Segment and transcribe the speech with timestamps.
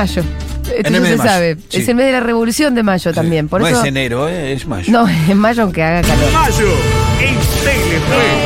[0.00, 0.22] mayo.
[0.22, 1.56] Esto En el no mes se mayo, sabe.
[1.68, 1.80] sí.
[1.80, 3.48] Es el mes de la revolución de mayo también.
[3.48, 3.80] Por no eso.
[3.80, 4.90] es enero, eh, es mayo.
[4.92, 6.32] No, en mayo aunque haga calor.
[6.32, 6.66] Mayo.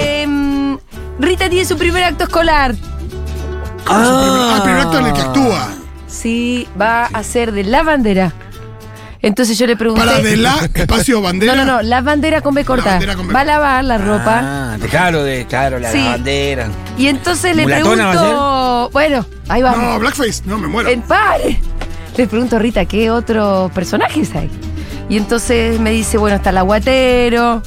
[0.01, 0.79] Em,
[1.19, 2.75] Rita tiene su primer acto escolar.
[3.87, 5.69] Ah, el primer acto en el que actúa.
[6.07, 8.33] Sí, va a ser de la bandera.
[9.25, 10.05] Entonces yo le pregunté.
[10.05, 11.55] Para de la espacio bandera.
[11.57, 12.99] No, no, no, la bandera con B corta.
[13.17, 14.41] con B Va a lavar la ropa.
[14.45, 15.99] Ah, de- claro, de, claro, la, Sí.
[16.05, 16.69] la bandera.
[16.99, 18.91] Y entonces le ¿Mulatona va pregunto.
[18.93, 19.83] Bueno, ahí vamos.
[19.83, 20.91] No, Blackface, no, me muero.
[20.91, 21.59] En pare.
[22.19, 24.51] Le pregunto, Rita, ¿qué otros personajes hay?
[25.09, 27.63] Y entonces me dice, bueno, está el aguatero,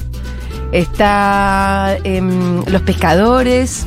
[0.70, 3.84] está em, los pescadores.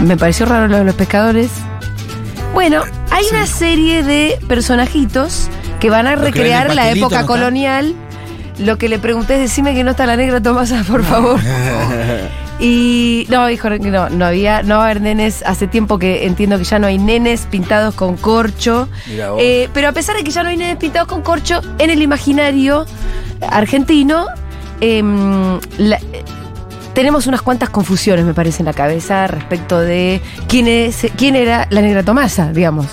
[0.00, 1.50] Me pareció raro lo de los pescadores.
[2.52, 5.48] Bueno, hay una serie de personajitos
[5.80, 7.26] que van a que recrear venden la época ¿no está?
[7.26, 7.94] colonial.
[8.58, 11.38] Lo que le pregunté es decime que no está la negra Tomasa, por favor.
[12.60, 16.26] Y no, dijo que no, no había, no va a haber nenes, hace tiempo que
[16.26, 18.88] entiendo que ya no hay nenes pintados con corcho.
[19.06, 19.38] Vos.
[19.40, 22.02] Eh, pero a pesar de que ya no hay nenes pintados con corcho, en el
[22.02, 22.84] imaginario
[23.48, 24.26] argentino,
[24.80, 26.00] em, la-
[26.94, 31.68] tenemos unas cuantas confusiones, me parece, en la cabeza respecto de quién, es, quién era
[31.70, 32.86] la negra Tomasa, digamos,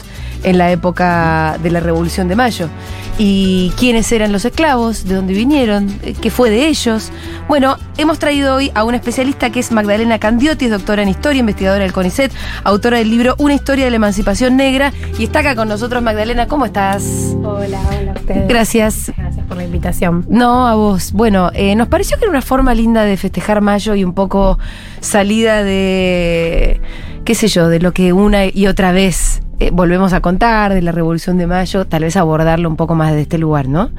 [0.45, 2.69] en la época de la Revolución de Mayo.
[3.17, 7.11] Y quiénes eran los esclavos, de dónde vinieron, eh, qué fue de ellos.
[7.47, 11.39] Bueno, hemos traído hoy a una especialista que es Magdalena Candiotti, es doctora en historia,
[11.39, 12.31] investigadora del CONICET,
[12.63, 14.93] autora del libro Una historia de la emancipación negra.
[15.17, 17.03] Y está acá con nosotros, Magdalena, ¿cómo estás?
[17.43, 18.47] Hola, hola a ustedes.
[18.47, 19.11] Gracias.
[19.17, 20.25] Gracias por la invitación.
[20.29, 21.11] No, a vos.
[21.11, 24.59] Bueno, eh, nos pareció que era una forma linda de festejar mayo y un poco
[24.99, 26.81] salida de,
[27.23, 30.81] qué sé yo, de lo que una y otra vez eh, volvemos a contar, de
[30.81, 33.91] la Revolución de Mayo, tal vez abordarlo un poco más desde este lugar, ¿no?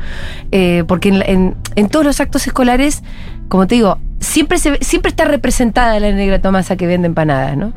[0.52, 3.02] Eh, porque en, en- en todos los actos escolares,
[3.48, 7.72] como te digo, siempre, se, siempre está representada la negra Tomasa que vende empanadas, ¿no?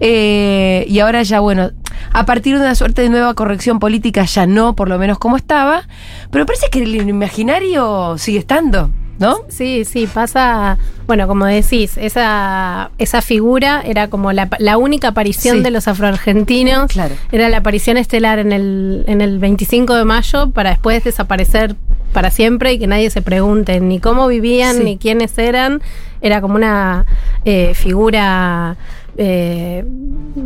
[0.00, 1.70] Eh, y ahora ya, bueno,
[2.12, 5.36] a partir de una suerte de nueva corrección política, ya no, por lo menos como
[5.36, 5.82] estaba,
[6.30, 9.36] pero parece que el imaginario sigue estando, ¿no?
[9.48, 15.58] Sí, sí, pasa, bueno, como decís, esa, esa figura era como la, la única aparición
[15.58, 15.62] Sí.
[15.62, 16.90] de los afroargentinos.
[16.90, 17.14] Claro.
[17.30, 21.76] Era la aparición estelar en el, en el 25 de mayo para después desaparecer
[22.12, 24.82] para siempre y que nadie se pregunte ni cómo vivían Sí.
[24.82, 25.80] ni quiénes eran.
[26.22, 27.06] Era como una
[27.44, 28.76] eh, figura
[29.16, 29.84] eh,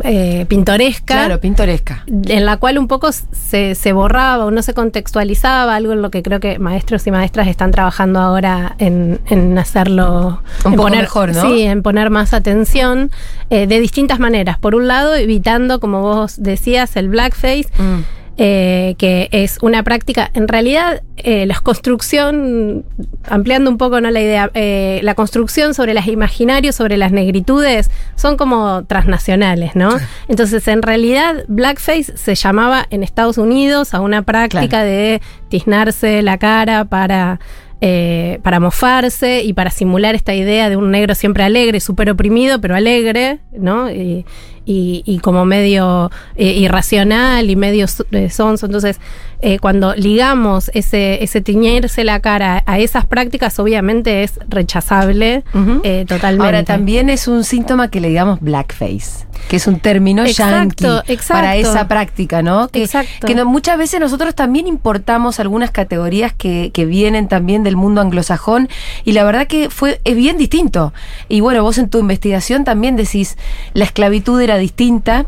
[0.03, 1.13] eh, pintoresca.
[1.13, 2.03] Claro, pintoresca.
[2.07, 6.11] en la cual un poco se, se borraba o no se contextualizaba, algo en lo
[6.11, 10.89] que creo que maestros y maestras están trabajando ahora en, en hacerlo Un en poco
[10.89, 11.41] mejor, ¿no?
[11.41, 13.11] Sí, en poner más atención
[13.49, 14.57] eh, de distintas maneras.
[14.57, 17.67] Por un lado, evitando, como vos decías, el blackface.
[17.77, 18.14] Mm.
[18.37, 22.83] Eh, que es una práctica, en realidad eh, la construcción,
[23.29, 24.11] ampliando un poco ¿no?
[24.11, 29.89] la idea, eh, la construcción sobre los imaginarios, sobre las negritudes, son como transnacionales, ¿no?
[30.27, 34.85] Entonces, en realidad, blackface se llamaba en Estados Unidos a una práctica Claro.
[34.89, 37.39] de tiznarse la cara para...
[37.81, 42.59] eh, para mofarse y para simular esta idea de un negro siempre alegre, súper oprimido,
[42.59, 43.89] pero alegre, ¿no?
[43.91, 44.25] Y,
[44.65, 48.65] y- y como medio eh, irracional y medio eh, sonso.
[48.65, 48.99] Entonces,
[49.41, 55.43] eh, cuando ligamos ese, ese tiñerse la cara a esas prácticas, obviamente es rechazable
[55.83, 56.45] eh, totalmente.
[56.45, 61.13] Ahora también es un síntoma que le digamos blackface, que es un término Exacto, yankee
[61.13, 61.33] exacto.
[61.33, 62.69] para esa práctica, ¿no?
[62.69, 63.27] Que, Exacto.
[63.27, 68.01] que no- muchas veces nosotros también importamos algunas categorías que, que vienen también del mundo
[68.01, 68.67] anglosajón
[69.03, 70.93] y la verdad que fue es bien distinto.
[71.29, 73.37] Y bueno, vos en tu investigación también decís
[73.73, 75.27] la esclavitud era distinta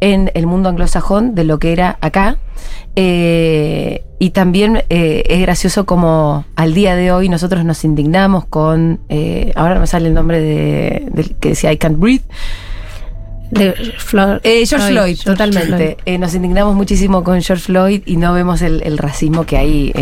[0.00, 2.36] en el mundo anglosajón de lo que era acá.
[2.96, 9.00] Eh, y también eh, es gracioso como al día de hoy nosotros nos indignamos con,
[9.08, 12.22] eh, ahora me sale el nombre de, del que decía I can't breathe,
[13.50, 15.96] De Flor- George Floyd, George totalmente.
[16.04, 16.18] Floyd.
[16.20, 19.92] Nos indignamos muchísimo con George Floyd y no vemos el, el racismo que hay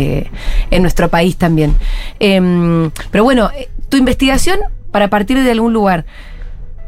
[0.69, 1.73] en nuestro país también.
[2.19, 3.49] Em, pero bueno,
[3.89, 4.59] tu investigación,
[4.91, 6.05] para partir de algún lugar,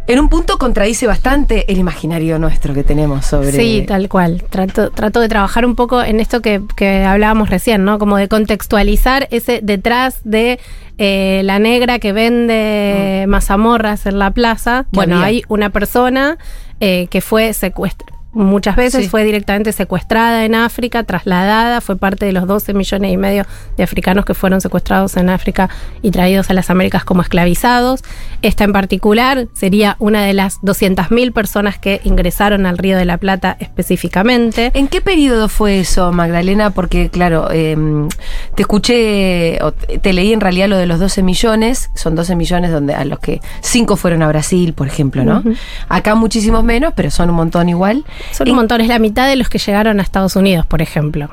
[0.08, 3.52] en un punto contradice bastante el imaginario nuestro que tenemos sobre...
[3.52, 4.44] Sí, tal cual.
[4.50, 8.00] Trato, trato de trabajar un poco en esto que, que hablábamos recién, ¿no?
[8.00, 10.60] Como de contextualizar ese detrás de
[10.98, 14.86] eh, la negra que vende mazamorras en la plaza.
[14.92, 15.28] Bueno, había.
[15.28, 16.38] hay una persona
[16.80, 18.13] eh, que fue secuestrada.
[18.34, 19.10] Muchas veces Sí.
[19.10, 23.46] fue directamente secuestrada en África, trasladada, fue parte de los 12 millones y medio
[23.78, 25.70] de africanos que fueron secuestrados en África
[26.02, 28.02] y traídos a las Américas como esclavizados.
[28.42, 33.18] Esta en particular sería una de las 200.000 personas que ingresaron al Río de la
[33.18, 34.72] Plata específicamente.
[34.74, 36.72] ¿En qué periodo fue eso, Magdalena?
[36.72, 38.10] Porque, claro, em,
[38.56, 42.72] te escuché, o te leí en realidad lo de los 12 millones, son 12 millones
[42.72, 45.44] donde a los que 5 fueron a Brasil, por ejemplo, ¿no?
[45.90, 48.04] Acá muchísimos menos, pero son un montón igual.
[48.32, 51.30] Son un montón, es la mitad de los que llegaron a Estados Unidos, por ejemplo.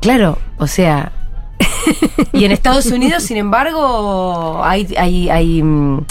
[0.00, 1.12] Claro, o sea.
[2.32, 6.04] y en Estados Unidos, sin embargo, hay, hay, hay, mm,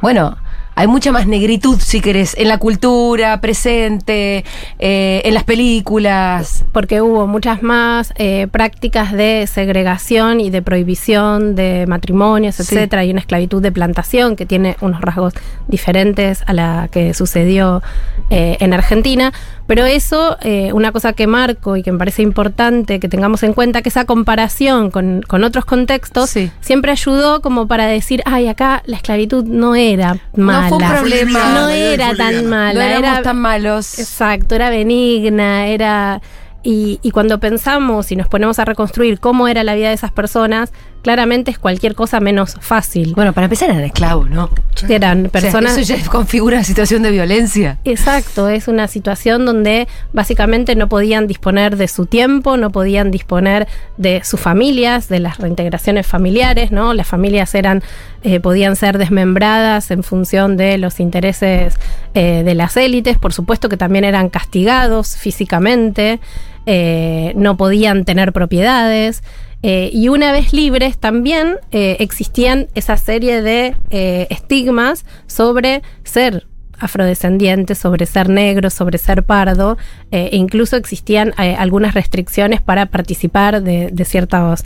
[0.00, 0.36] bueno,
[0.74, 4.44] hay mucha más negritud, si querés, en la cultura presente,
[4.78, 6.64] eh, en las películas.
[6.72, 12.62] porque hubo muchas más eh, prácticas de segregación y de prohibición de matrimonios, Sí.
[12.62, 15.34] etcétera, y una esclavitud de plantación que tiene unos rasgos
[15.68, 17.82] diferentes a la que sucedió
[18.30, 19.32] eh, en Argentina.
[19.74, 23.54] Pero eso, eh, una cosa que marco y que me parece importante que tengamos en
[23.54, 26.50] cuenta, que esa comparación con, con otros contextos Sí.
[26.60, 30.68] siempre ayudó como para decir, ay, acá la esclavitud no era mala.
[30.68, 31.54] No fue un problema.
[31.54, 32.74] No era tan mala.
[32.74, 33.98] no éramos era- tan malos.
[33.98, 36.20] Exacto, era benigna, era...
[36.62, 40.12] Y, y cuando pensamos y nos ponemos a reconstruir cómo era la vida de esas
[40.12, 40.70] personas,
[41.02, 43.14] claramente es cualquier cosa menos fácil.
[43.14, 44.50] Bueno, para empezar eran esclavos, ¿no?
[44.88, 45.76] Eran O sea, personas...
[45.76, 47.78] eso ya configura una situación de violencia.
[47.84, 53.68] Exacto, es una situación donde básicamente no podían disponer de su tiempo, no podían disponer
[53.96, 56.94] de sus familias, de las reintegraciones familiares, ¿no?
[56.94, 57.82] Las familias eran,
[58.22, 61.74] eh, podían ser desmembradas en función de los intereses
[62.14, 66.20] eh, de las élites, por supuesto que también eran castigados físicamente,
[66.66, 69.22] eh, no podían tener propiedades.
[69.62, 76.46] Eh, y una vez libres también eh, existían esa serie de eh, estigmas sobre ser
[76.78, 79.78] afrodescendientes, sobre ser negro, sobre ser pardo,
[80.10, 84.64] incluso existían algunas restricciones para participar de, de ciertos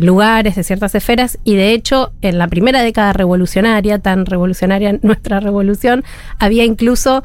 [0.00, 5.38] lugares, de ciertas esferas, y de hecho en la primera década revolucionaria, tan revolucionaria nuestra
[5.40, 6.02] revolución,
[6.38, 7.22] había incluso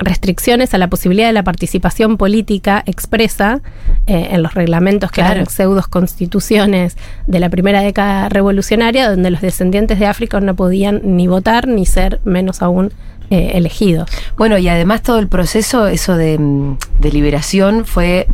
[0.00, 3.60] restricciones a la posibilidad de la participación política expresa
[4.06, 5.34] eh, en los reglamentos que Claro.
[5.34, 11.00] eran pseudos constituciones de la primera década revolucionaria, donde los descendientes de África no podían
[11.04, 12.92] ni votar ni ser menos aún
[13.30, 14.10] eh, elegidos.
[14.36, 18.26] Bueno, y además todo el proceso, eso de, mm, de liberación, fue.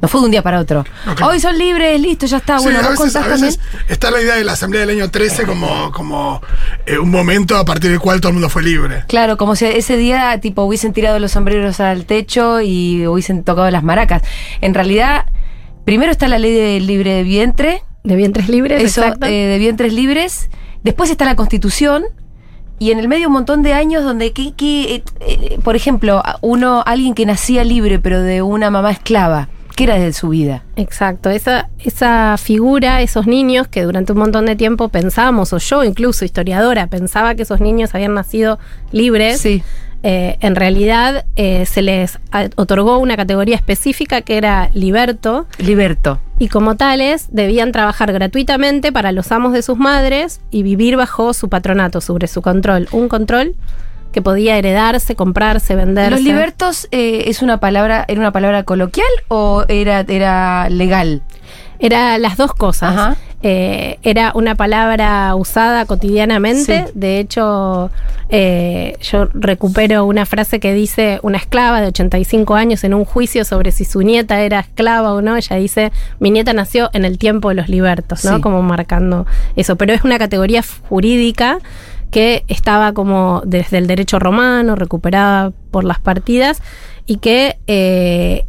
[0.00, 0.84] No fue de un día para otro.
[1.24, 2.58] Hoy son libres, listo, ya está.
[2.58, 5.44] Sí, bueno, a vos veces, a está la idea de la Asamblea del año 13
[5.44, 6.42] como, como
[6.84, 9.04] eh, un momento a partir del cual todo el mundo fue libre.
[9.08, 13.70] Claro, como si ese día tipo hubiesen tirado los sombreros al techo y hubiesen tocado
[13.70, 14.22] las maracas.
[14.60, 15.26] En realidad,
[15.84, 19.26] primero está la ley del libre vientre, De vientres libres, eso exacto.
[19.26, 20.48] eh, de vientres libres.
[20.82, 22.04] Después está la Constitución.
[22.78, 26.22] Y en el medio un montón de años donde, que, que, eh, eh, por ejemplo,
[26.42, 30.64] uno, alguien que nacía libre pero de una mamá esclava, ¿qué era de su vida?
[30.74, 35.84] Exacto, esa, esa figura, esos niños que durante un montón de tiempo pensábamos, o yo
[35.84, 38.58] incluso historiadora, pensaba que esos niños habían nacido
[38.90, 39.62] libres, Sí.
[40.02, 42.18] eh, en realidad eh, se les
[42.56, 46.20] otorgó una categoría específica que era liberto, Liberto.
[46.38, 51.34] y como tales debían trabajar gratuitamente para los amos de sus madres y vivir bajo
[51.34, 52.88] su patronato, sobre su control.
[52.92, 53.54] Un control
[54.12, 56.10] que podía heredarse, comprarse, venderse.
[56.10, 61.22] ¿Los libertos eh, es una palabra, era una palabra coloquial o era, era legal?
[61.78, 63.16] Era las dos cosas.
[63.42, 66.86] Eh, era una palabra usada cotidianamente.
[66.86, 66.92] Sí.
[66.94, 67.90] De hecho,
[68.28, 73.44] eh, yo recupero una frase que dice una esclava de 85 años en un juicio
[73.44, 75.36] sobre si su nieta era esclava o no.
[75.36, 78.36] Ella dice, mi nieta nació en el tiempo de los libertos, ¿no?
[78.36, 78.40] Sí.
[78.40, 79.76] Como marcando eso.
[79.76, 81.58] Pero es una categoría jurídica
[82.10, 86.62] que estaba como desde el derecho romano, recuperada por las partidas,
[87.06, 88.44] y que eh,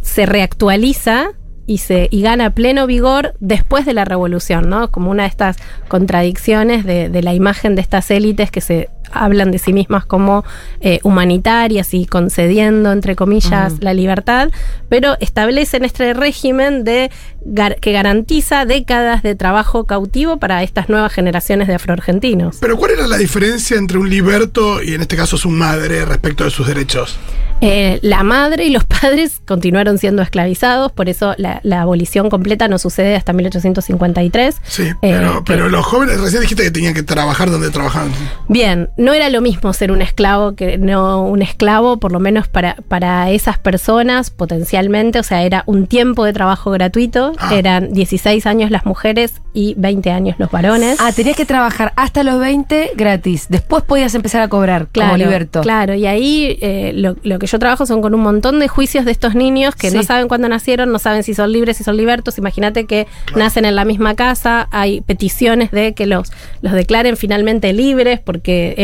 [0.00, 1.30] se reactualiza
[1.64, 4.90] y se y gana pleno vigor después de la revolución, ¿no?
[4.90, 5.56] Como una de estas
[5.88, 10.44] contradicciones de, de la imagen de estas élites que se hablan de sí mismas como
[10.80, 14.50] eh, humanitarias y concediendo, entre comillas, la libertad,
[14.88, 17.10] pero establecen este régimen de
[17.44, 22.58] gar- que garantiza décadas de trabajo cautivo para estas nuevas generaciones de afroargentinos.
[22.60, 26.44] Pero ¿cuál era la diferencia entre un liberto y en este caso su madre respecto
[26.44, 27.18] de sus derechos?
[27.60, 32.66] Eh, la madre y los padres continuaron siendo esclavizados, por eso la, la abolición completa
[32.66, 34.56] no sucede hasta 1853.
[34.64, 38.10] Sí, Eh, pero, que- pero los jóvenes, recién dijiste que tenían que trabajar donde trabajaban.
[38.48, 42.48] Bien, no era lo mismo ser un esclavo que no un esclavo, por lo menos
[42.48, 47.54] para, para esas personas potencialmente, o sea, era un tiempo de trabajo gratuito, Ah.
[47.54, 50.98] eran 16 años las mujeres y 20 años los varones.
[51.00, 53.46] Ah, tenías que trabajar hasta los 20 gratis.
[53.48, 55.60] Después podías empezar a cobrar como liberto.
[55.60, 59.04] Claro, y ahí eh, lo, lo que yo trabajo son con un montón de juicios
[59.04, 59.96] de estos niños que Sí.
[59.96, 62.38] no saben cuándo nacieron, no saben si son libres, si son libertos.
[62.38, 63.06] Imagínate que
[63.36, 66.32] nacen en la misma casa, hay peticiones de que los,
[66.62, 68.74] los declaren finalmente libres porque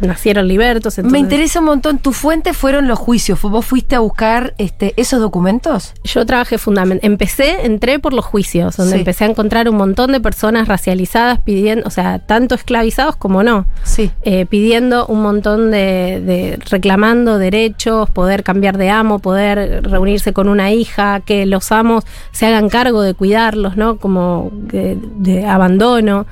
[0.00, 0.96] nacieron libertos.
[0.98, 1.98] Me entonces- interesa un montón.
[1.98, 3.40] ¿Tu fuente fueron los juicios?
[3.42, 5.94] ¿Vos fuiste a buscar este, esos documentos?
[6.04, 7.06] Yo trabajé fundamentalmente.
[7.06, 8.98] Empecé, entré por los juicios, donde Sí.
[8.98, 13.66] empecé a encontrar un montón de personas racializadas pidiendo, o sea, tanto esclavizados como no.
[13.84, 14.10] Sí.
[14.22, 20.48] eh, pidiendo un montón de, de- reclamando derechos, poder cambiar de amo, poder reunirse con
[20.48, 23.96] una hija, que los amos se hagan cargo de cuidarlos, ¿no?
[23.98, 26.26] Como de, de abandono.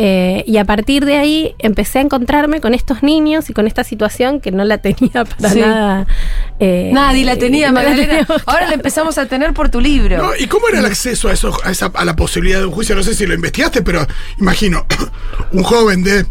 [0.00, 3.82] Eh, y a partir de ahí empecé a encontrarme con estos niños y con esta
[3.82, 5.60] situación que no la tenía para Sí.
[5.60, 6.06] nada.
[6.60, 8.26] eh, Nadie la tenía, la Magdalena.
[8.46, 10.16] Ahora la empezamos a tener por tu libro.
[10.18, 12.72] No, ¿Y cómo era el acceso a eso, a, esa, a la posibilidad de un
[12.72, 12.94] juicio?
[12.94, 14.06] No sé si lo investigaste, pero
[14.38, 14.86] imagino
[15.52, 16.26] un joven de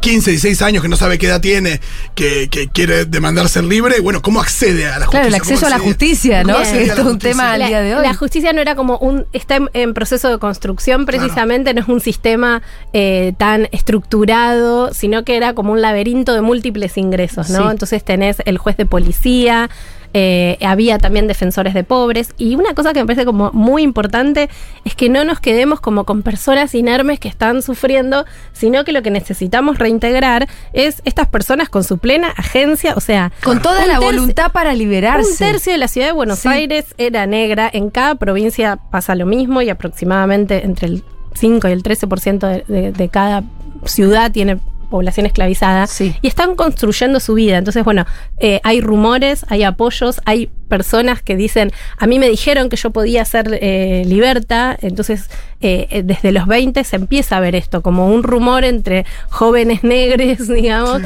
[0.00, 1.80] 15, 16 años que no sabe qué edad tiene,
[2.14, 5.10] que, que quiere demandar ser libre, bueno, ¿cómo accede a la justicia?
[5.10, 6.52] Claro, el ¿Cómo acceso a la justicia, ¿no?
[6.54, 8.02] ¿Cómo Que accede a esto la es un tema al la, día de hoy.
[8.02, 9.26] la justicia no era como un.
[9.32, 15.24] está en, en proceso de construcción precisamente, no es un sistema eh, tan estructurado, sino
[15.24, 17.64] que era como un laberinto de múltiples ingresos, ¿no?
[17.64, 17.70] Sí.
[17.70, 19.70] Entonces tenés el juez de policía.
[20.14, 24.48] Eh, había también defensores de pobres y una cosa que me parece como muy importante
[24.84, 29.02] es que no nos quedemos como con personas inermes que están sufriendo, sino que lo
[29.02, 34.00] que necesitamos reintegrar es estas personas con su plena agencia, o sea, Con toda la
[34.00, 35.30] voluntad para liberarse.
[35.30, 36.48] un tercio de la ciudad de Buenos Sí.
[36.48, 37.70] Aires era negra.
[37.72, 42.64] En cada provincia pasa lo mismo y aproximadamente entre el 5 y el 13% de,
[42.66, 43.44] de- de cada
[43.84, 44.58] ciudad tiene
[44.90, 46.14] población esclavizada Sí.
[46.20, 47.56] y están construyendo su vida.
[47.56, 48.04] Entonces, bueno,
[48.38, 52.90] eh, hay rumores, hay apoyos, hay personas que dicen, a mí me dijeron que yo
[52.90, 55.28] podía ser eh, liberta, entonces
[55.60, 59.82] eh, eh, desde los 20 se empieza a ver esto como un rumor entre jóvenes
[59.82, 61.02] negros, digamos,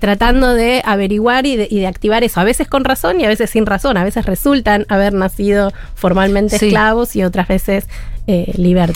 [0.00, 3.28] tratando de averiguar y de, y de activar eso, a veces con razón y a
[3.28, 6.66] veces sin razón, a veces resultan haber nacido formalmente Sí.
[6.66, 7.86] esclavos y otras veces
[8.26, 8.52] eh.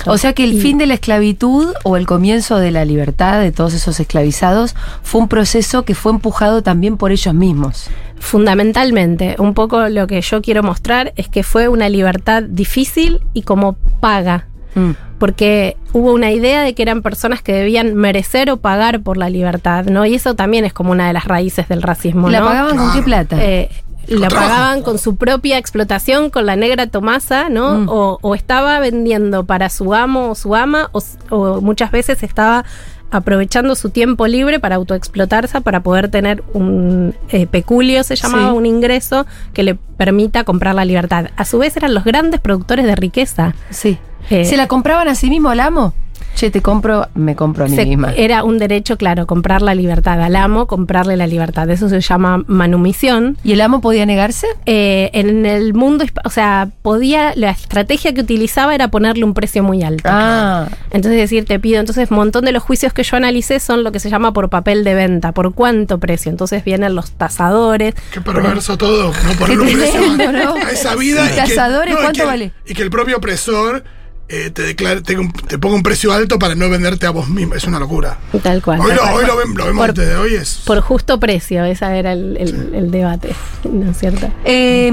[0.07, 3.41] O sea que el Y- fin de la esclavitud o el comienzo de la libertad
[3.41, 7.89] de todos esos esclavizados fue un proceso que fue empujado también por ellos mismos.
[8.19, 13.43] Fundamentalmente, un poco lo que yo quiero mostrar es que fue una libertad difícil y
[13.43, 14.47] como paga.
[14.75, 14.91] Mm.
[15.19, 19.31] Porque hubo una idea de que eran personas que debían merecer o pagar por la
[19.31, 20.05] libertad, ¿no?
[20.05, 22.47] Y eso también es como una de las raíces del racismo, ¿La ¿no?
[22.47, 23.37] pagaban con qué plata?
[23.43, 23.71] Eh,
[24.09, 27.79] la pagaban con su propia explotación, con la negra Tomasa, ¿no?
[27.79, 27.89] Mm.
[27.89, 32.65] O, o estaba vendiendo para su amo o su ama, o, muchas veces estaba
[33.11, 38.57] aprovechando su tiempo libre para autoexplotarse, para poder tener un eh, peculio, se llamaba, Sí.
[38.57, 41.27] un ingreso que le permita comprar la libertad.
[41.37, 43.55] A su vez eran los grandes productores de riqueza.
[43.71, 43.99] Sí.
[44.29, 45.95] Eh, ¿Se la compraban a sí mismo al amo?
[46.37, 48.13] Che, te compro, me compro a mí Se- misma.
[48.13, 51.69] Era un derecho, claro, comprar la libertad al amo, comprarle la libertad.
[51.71, 53.39] Eso se llama manumisión.
[53.43, 54.47] ¿Y el amo podía negarse?
[54.67, 59.63] Eh, en el mundo, o sea, podía, la estrategia que utilizaba era ponerle un precio
[59.63, 60.11] muy alto.
[60.13, 63.83] Ah, Entonces decir, te pido, entonces un montón de los juicios que yo analicé son
[63.83, 66.31] lo que se llama por papel de venta, por cuánto precio.
[66.31, 67.95] Entonces vienen los tasadores.
[68.13, 70.55] Qué perverso todo, no ponerle un precio ¿no?
[70.55, 71.27] a esa vida.
[71.29, 71.33] Sí.
[71.33, 72.53] y que- y ¿cuánto que- vale?
[72.67, 73.85] Y que el propio opresor
[74.29, 75.17] eh, te, declare, te,
[75.49, 77.55] te ponga un precio alto para no venderte a vos mismo.
[77.55, 78.19] Es una locura.
[78.43, 78.81] Tal cual.
[78.81, 79.15] Hoy tal lo, cual.
[79.15, 80.35] hoy lo, vemos Por- desde hoy.
[80.35, 83.35] Es, Por justo precio, ese era el, el- el debate,
[83.71, 84.29] ¿no es cierto?
[84.45, 84.91] Eh,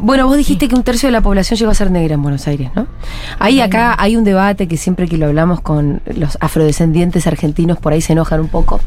[0.00, 2.46] bueno, vos dijiste que un tercio de la población llegó a ser negra en Buenos
[2.48, 2.86] Aires, ¿no?
[3.38, 7.92] Ahí acá hay un debate que siempre que lo hablamos con los afrodescendientes argentinos, por
[7.92, 8.80] ahí se enojan un poco.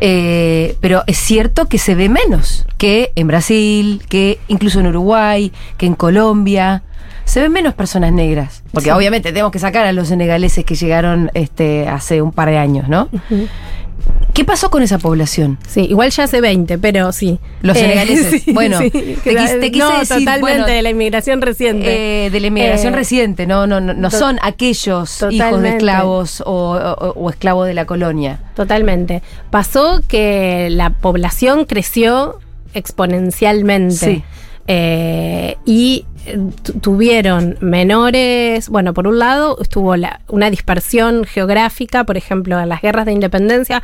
[0.00, 5.52] Eh, pero es cierto que se ve menos que en Brasil, que incluso en Uruguay,
[5.76, 6.82] que en Colombia.
[7.28, 8.62] Se ven menos personas negras.
[8.72, 12.56] Porque obviamente tenemos que sacar a los senegaleses que llegaron este, hace un par de
[12.58, 13.08] años, ¿no?
[14.32, 15.58] ¿Qué pasó con esa población?
[15.66, 17.38] Sí, igual ya hace 20, pero sí.
[17.60, 18.44] Los senegaleses.
[18.54, 22.26] Bueno, te quise no, decir, totalmente, bueno, de la inmigración reciente.
[22.26, 26.40] Eh, de la inmigración Eh, reciente, no, no, no, no son aquellos hijos de esclavos
[26.46, 28.38] o, o- o esclavos de la colonia.
[28.54, 29.22] Totalmente.
[29.50, 32.38] Pasó que la población creció
[32.74, 33.96] exponencialmente.
[33.96, 34.22] Sí.
[34.70, 36.07] Eh, y eh,
[36.80, 42.82] tuvieron menores, bueno, por un lado estuvo la- una dispersión geográfica, por ejemplo, en las
[42.82, 43.82] guerras de independencia,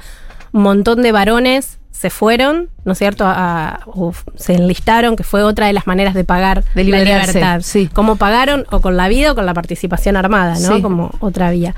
[0.52, 5.42] un montón de varones se fueron, ¿no es cierto?, a- o se enlistaron, que fue
[5.44, 7.60] otra de las maneras de pagar De la libertad.
[7.62, 7.88] sí.
[7.92, 10.76] Cómo pagaron o con la vida o con la participación armada, ¿no?
[10.76, 10.82] Sí.
[10.82, 11.74] Como otra vía.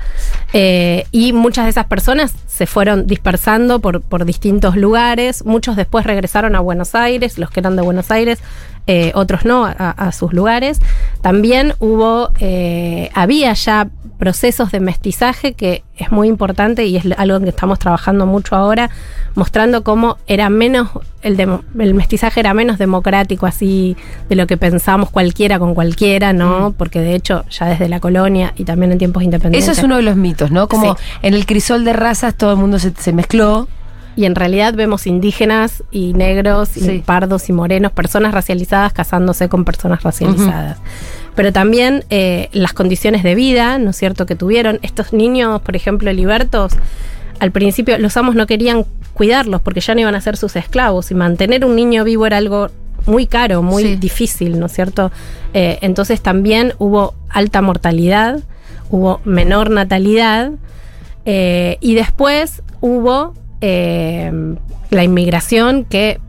[0.53, 5.45] Eh, y muchas de esas personas se fueron dispersando por, por distintos lugares.
[5.45, 8.39] Muchos después regresaron a Buenos Aires, los que eran de Buenos Aires,
[8.87, 10.79] eh, otros no, a, a sus lugares.
[11.21, 17.37] También hubo, eh, había ya procesos de mestizaje que es muy importante y es algo
[17.37, 18.89] en que estamos trabajando mucho ahora,
[19.35, 20.89] mostrando cómo era menos,
[21.21, 21.39] el,
[21.77, 23.95] el mestizaje era menos democrático así
[24.27, 26.73] de lo que pensamos cualquiera con cualquiera, ¿no?
[26.75, 29.69] Porque de hecho ya desde la colonia y también en tiempos independientes.
[29.69, 30.67] Eso es uno de los mitos, ¿no?
[30.67, 31.03] Como Sí.
[31.21, 33.67] en el crisol de razas todo el mundo se, se mezcló
[34.17, 39.63] y en realidad vemos indígenas y negros y pardos y morenos, personas racializadas casándose con
[39.63, 40.79] personas racializadas.
[41.35, 44.79] Pero también eh, las condiciones de vida, ¿no es cierto?, que tuvieron.
[44.81, 46.73] Estos niños, por ejemplo, libertos,
[47.39, 51.11] al principio los amos no querían cuidarlos porque ya no iban a ser sus esclavos
[51.11, 52.69] y mantener un niño vivo era algo
[53.05, 53.95] muy caro, muy Sí.
[53.97, 55.11] difícil, ¿no es cierto?
[55.53, 58.39] Eh, entonces también hubo alta mortalidad,
[58.89, 60.51] hubo menor natalidad
[61.25, 64.31] eh, y después hubo eh,
[64.89, 66.19] la inmigración que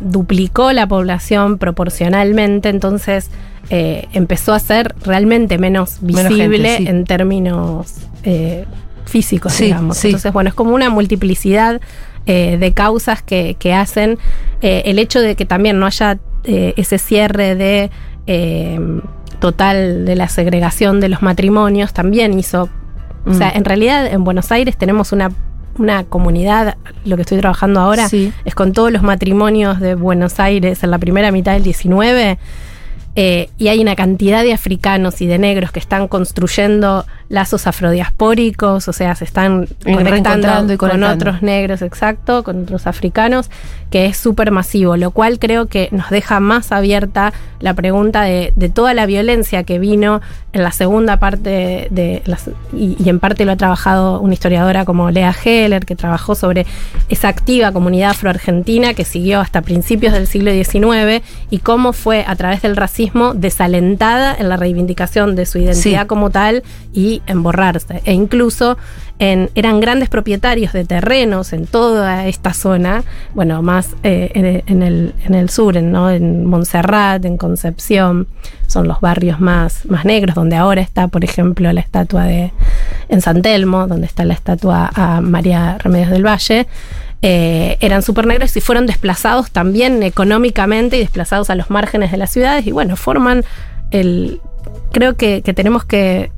[0.00, 3.30] duplicó la población proporcionalmente, entonces
[3.70, 6.88] eh, empezó a ser realmente menos Menos visible gente, sí.
[6.88, 8.64] en términos eh,
[9.06, 9.96] físicos, Sí, digamos.
[9.96, 10.08] sí.
[10.08, 11.80] Entonces, bueno, es como una multiplicidad
[12.26, 14.18] eh, de causas que, que hacen
[14.60, 17.90] el hecho de que también no haya ese cierre de
[18.26, 18.78] eh,
[19.40, 22.68] total de la segregación de los matrimonios también hizo
[23.26, 23.56] o sea, Mm.
[23.58, 25.30] en realidad en Buenos Aires tenemos una,
[25.78, 28.32] una comunidad, lo que estoy trabajando ahora Sí.
[28.44, 32.38] es con todos los matrimonios de Buenos Aires en la primera mitad del 19.
[33.18, 38.88] eh, y hay una cantidad de africanos y de negros que están construyendo lazos afrodiaspóricos,
[38.88, 43.50] o sea, se están conectando y con otros negros, exacto, con otros africanos,
[43.90, 48.52] que es súper masivo, lo cual creo que nos deja más abierta la pregunta de,
[48.56, 50.20] de toda la violencia que vino
[50.52, 54.84] en la segunda parte de las, y, y en parte lo ha trabajado una historiadora
[54.84, 56.66] como Lea Heller, que trabajó sobre
[57.08, 62.36] esa activa comunidad afroargentina que siguió hasta principios del siglo XIX y cómo fue a
[62.36, 66.06] través del racismo desalentada en la reivindicación de su identidad Sí.
[66.06, 68.02] como tal y en borrarse.
[68.04, 68.76] E incluso
[69.18, 73.02] en, eran grandes propietarios de terrenos en toda esta zona,
[73.34, 78.26] bueno, más eh, en, el, sur, en, Montserrat, en Concepción,
[78.66, 82.52] son los barrios más, más negros, donde ahora está, por ejemplo, la estatua de,
[83.08, 86.66] en San Telmo, donde está la estatua a María Remedios del Valle.
[87.22, 92.18] eh, eran súper negros y fueron desplazados también económicamente y desplazados a los márgenes de
[92.18, 93.44] las ciudades y bueno, forman
[93.90, 94.40] el...
[94.92, 96.30] Creo que tenemos que,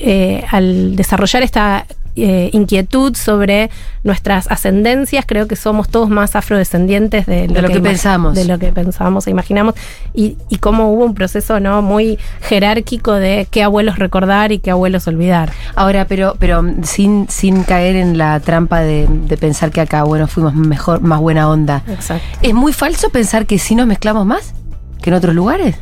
[0.00, 3.70] eh, al desarrollar esta eh, inquietud sobre
[4.02, 8.34] nuestras ascendencias, creo que somos todos más afrodescendientes de lo, De lo que ima- pensamos.
[8.34, 9.74] De lo que pensamos e imaginamos.
[10.12, 11.82] Y, y cómo hubo un proceso ¿no?
[11.82, 15.52] muy jerárquico de qué abuelos recordar y qué abuelos olvidar.
[15.76, 20.26] Ahora, pero, pero sin, sin caer en la trampa de, de pensar que acá, bueno,
[20.26, 21.82] fuimos mejor, más buena onda.
[21.86, 22.26] Exacto.
[22.42, 24.52] ¿Es muy falso pensar que sí nos mezclamos más
[25.00, 25.76] que en otros lugares?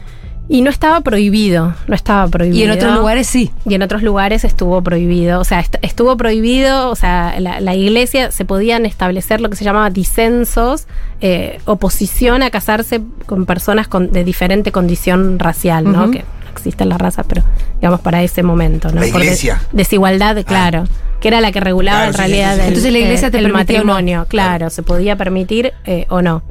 [0.51, 2.59] Y no estaba prohibido, no estaba prohibido.
[2.59, 3.51] Y en otros lugares sí.
[3.69, 5.41] Y en otros lugares estuvo prohibido.
[5.41, 9.57] O sea, est- estuvo prohibido, o sea, la, la iglesia se podían establecer lo que
[9.57, 10.87] se llamaba disensos,
[11.21, 16.11] eh, oposición a casarse con personas con, de diferente condición racial, ¿no?
[16.11, 17.43] Que no existe en la raza, pero
[17.77, 19.03] digamos para ese momento, ¿no?
[19.03, 19.61] La Por iglesia.
[19.73, 20.85] desigualdad, claro.
[21.21, 22.63] Que era la que regulaba Claro, en realidad sí, sí, sí.
[22.63, 23.55] el, Entonces la iglesia eh, te el no.
[23.55, 26.43] matrimonio, claro, se podía permitir eh, o no.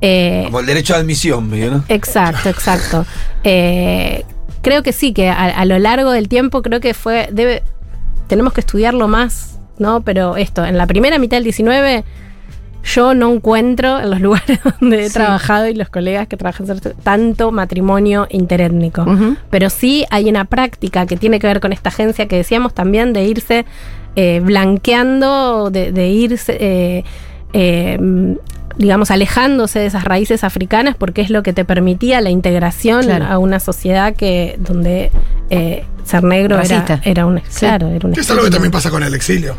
[0.00, 1.84] Eh, Como el derecho a admisión, ¿vio, ¿no?
[1.88, 3.04] Exacto, exacto.
[3.44, 4.24] Eh,
[4.62, 7.62] creo que sí, que a, a lo largo del tiempo creo que fue, debe,
[8.26, 10.00] tenemos que estudiarlo más, ¿no?
[10.02, 12.04] Pero esto, en la primera mitad del 19
[12.82, 15.12] yo no encuentro en los lugares donde he Sí.
[15.14, 16.66] trabajado y los colegas que trabajan
[17.02, 19.04] tanto matrimonio interétnico.
[19.50, 23.12] Pero sí hay una práctica que tiene que ver con esta agencia que decíamos también
[23.12, 23.66] de irse
[24.16, 27.04] eh, blanqueando, de, de irse, eh,
[27.52, 27.98] eh,
[28.76, 33.26] digamos, alejándose de esas raíces africanas porque es lo que te permitía la integración Claro.
[33.26, 35.10] a una sociedad que donde
[35.50, 37.00] eh, ser negro era, Racista.
[37.04, 37.60] era un Sí.
[37.60, 39.56] claro, era un es algo que también pasa con el exilio.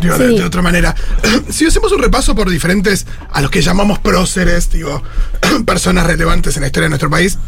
[0.00, 0.94] Digo, de, de otra manera.
[1.48, 5.02] Si hacemos un repaso por diferentes, a los que llamamos próceres, digo,
[5.66, 7.38] personas relevantes en la historia de nuestro país,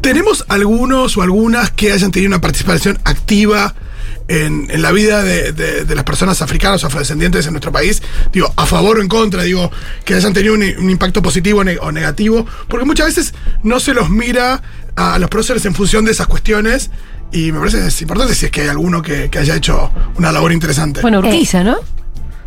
[0.00, 3.74] ¿tenemos algunos o algunas que hayan tenido una participación activa
[4.28, 8.02] en, en la vida de, de- de las personas africanas o afrodescendientes en nuestro país?
[8.32, 9.70] Digo, a favor o en contra, digo,
[10.04, 13.80] que hayan tenido un, un impacto positivo o ne- o negativo, porque muchas veces no
[13.80, 14.62] se los mira
[14.96, 16.90] a los próceres en función de esas cuestiones.
[17.32, 19.90] Y me parece que es importante si es que hay alguno que, que haya hecho
[20.16, 21.00] una labor interesante.
[21.02, 21.76] Bueno, Urquiza, ¿no?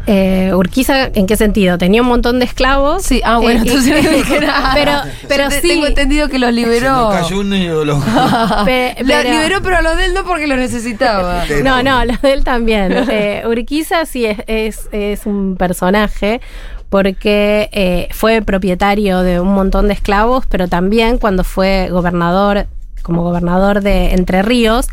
[0.07, 1.77] Eh, Urquiza, ¿en qué sentido?
[1.77, 3.03] Tenía un montón de esclavos.
[3.03, 4.71] Sí, ah, bueno, Eh, entonces no dije nada.
[4.73, 4.91] Pero,
[5.27, 5.67] pero sí.
[5.67, 6.91] Tengo entendido que los Se liberó.
[7.11, 7.99] nos cayó uno y lo-
[8.65, 11.43] pe- Los pero- liberó, pero a los de él no porque los necesitaba.
[11.63, 12.91] No, no, lo de él también.
[13.09, 16.41] Eh, Urquiza sí es, es, es un personaje
[16.89, 22.65] porque eh, fue propietario de un montón de esclavos, pero también cuando fue gobernador,
[23.03, 24.87] como gobernador de Entre Ríos,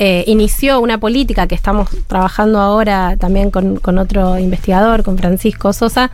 [0.00, 6.10] eh, inició una política que estamos trabajando ahora también con, otro investigador, con Francisco Sosa,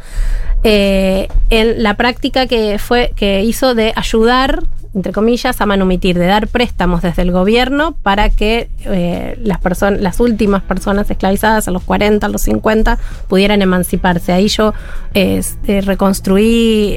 [0.65, 4.65] eh, en la práctica que fue que hizo de ayudar
[4.97, 9.61] entre comillas, a manumitir, de dar préstamos desde el gobierno para que eh, las,
[10.01, 14.33] las últimas personas esclavizadas a los 40, a los 50, pudieran emanciparse.
[14.33, 14.73] Ahí yo
[15.13, 16.97] eh, eh, reconstruí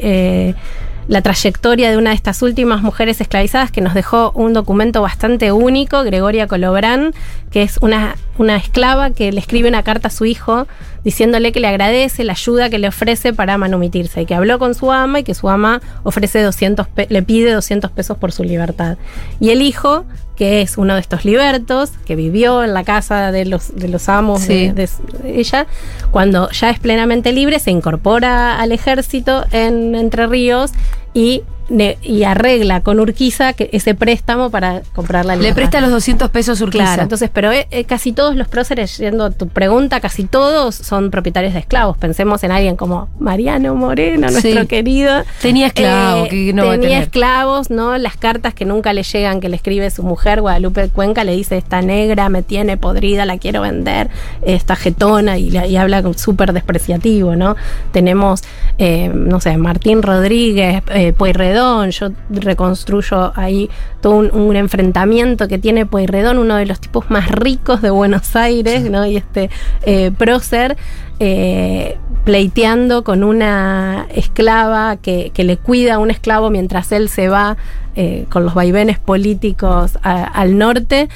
[1.10, 5.52] la trayectoria de una de estas últimas mujeres esclavizadas que nos dejó un documento bastante
[5.52, 7.16] único, Gregoria Colobrán,
[7.50, 10.68] que es una, una esclava que le escribe una carta a su hijo
[11.04, 14.74] diciéndole que le agradece la ayuda que le ofrece para manumitirse y que habló con
[14.76, 18.44] su ama y que su ama ofrece 200 pe- le pide 200 pesos por su
[18.44, 18.98] libertad.
[19.40, 23.46] Y el hijo, que es uno de estos libertos, que vivió en la casa de
[23.46, 24.70] los, de los amos Sí.
[24.72, 24.90] de,
[25.24, 25.68] de ella,
[26.12, 30.72] cuando ya es plenamente libre, se incorpora al ejército en Entre Ríos
[31.14, 36.30] y, y arregla con Urquiza que ese préstamo para comprar la Le presta los 200
[36.32, 36.84] pesos Urquiza.
[36.84, 40.74] Claro, entonces, pero eh, eh, casi todos los próceres, yendo a tu pregunta, casi todos
[40.76, 41.98] son propietarios de esclavos.
[41.98, 44.34] Pensemos en alguien como Mariano Moreno, Sí.
[44.50, 45.24] nuestro querido.
[45.42, 47.04] Tenía esclavos, Eh, que no va a tenía tener.
[47.04, 47.98] esclavos, ¿no?
[47.98, 51.58] Las cartas que nunca le llegan, que le escribe su mujer, Guadalupe Cuenca, le dice,
[51.58, 54.10] esta negra me tiene podrida, la quiero vender,
[54.42, 57.56] esta jetona, y, la- y habla súper despreciativo, ¿no?
[57.92, 58.44] Tenemos,
[58.80, 61.59] eh, no sé, Martín Rodríguez, eh, Pueyrredón,
[61.90, 63.70] yo reconstruyo ahí
[64.02, 68.90] todo un, enfrentamiento que tiene Pueyrredón, uno de los tipos más ricos de Buenos Aires,
[68.90, 69.06] ¿no?
[69.06, 69.50] Y este
[69.84, 70.78] eh, prócer,
[71.20, 77.30] eh, pleiteando con una esclava que, que le cuida a un esclavo mientras él se
[77.30, 77.58] va
[78.02, 81.10] eh, con los vaivenes políticos al norte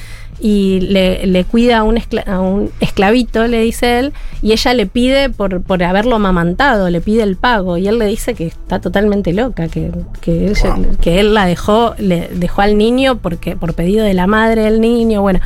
[0.46, 4.74] y le, le cuida a un, escla- a un esclavito, le dice él, y ella
[4.74, 8.48] le pide por, por haberlo amamantado, le pide el pago, y él le dice que
[8.48, 13.56] está totalmente loca, que, que, ella- que él la dejó, le dejó al niño porque,
[13.56, 15.40] por pedido de la madre del niño, bueno.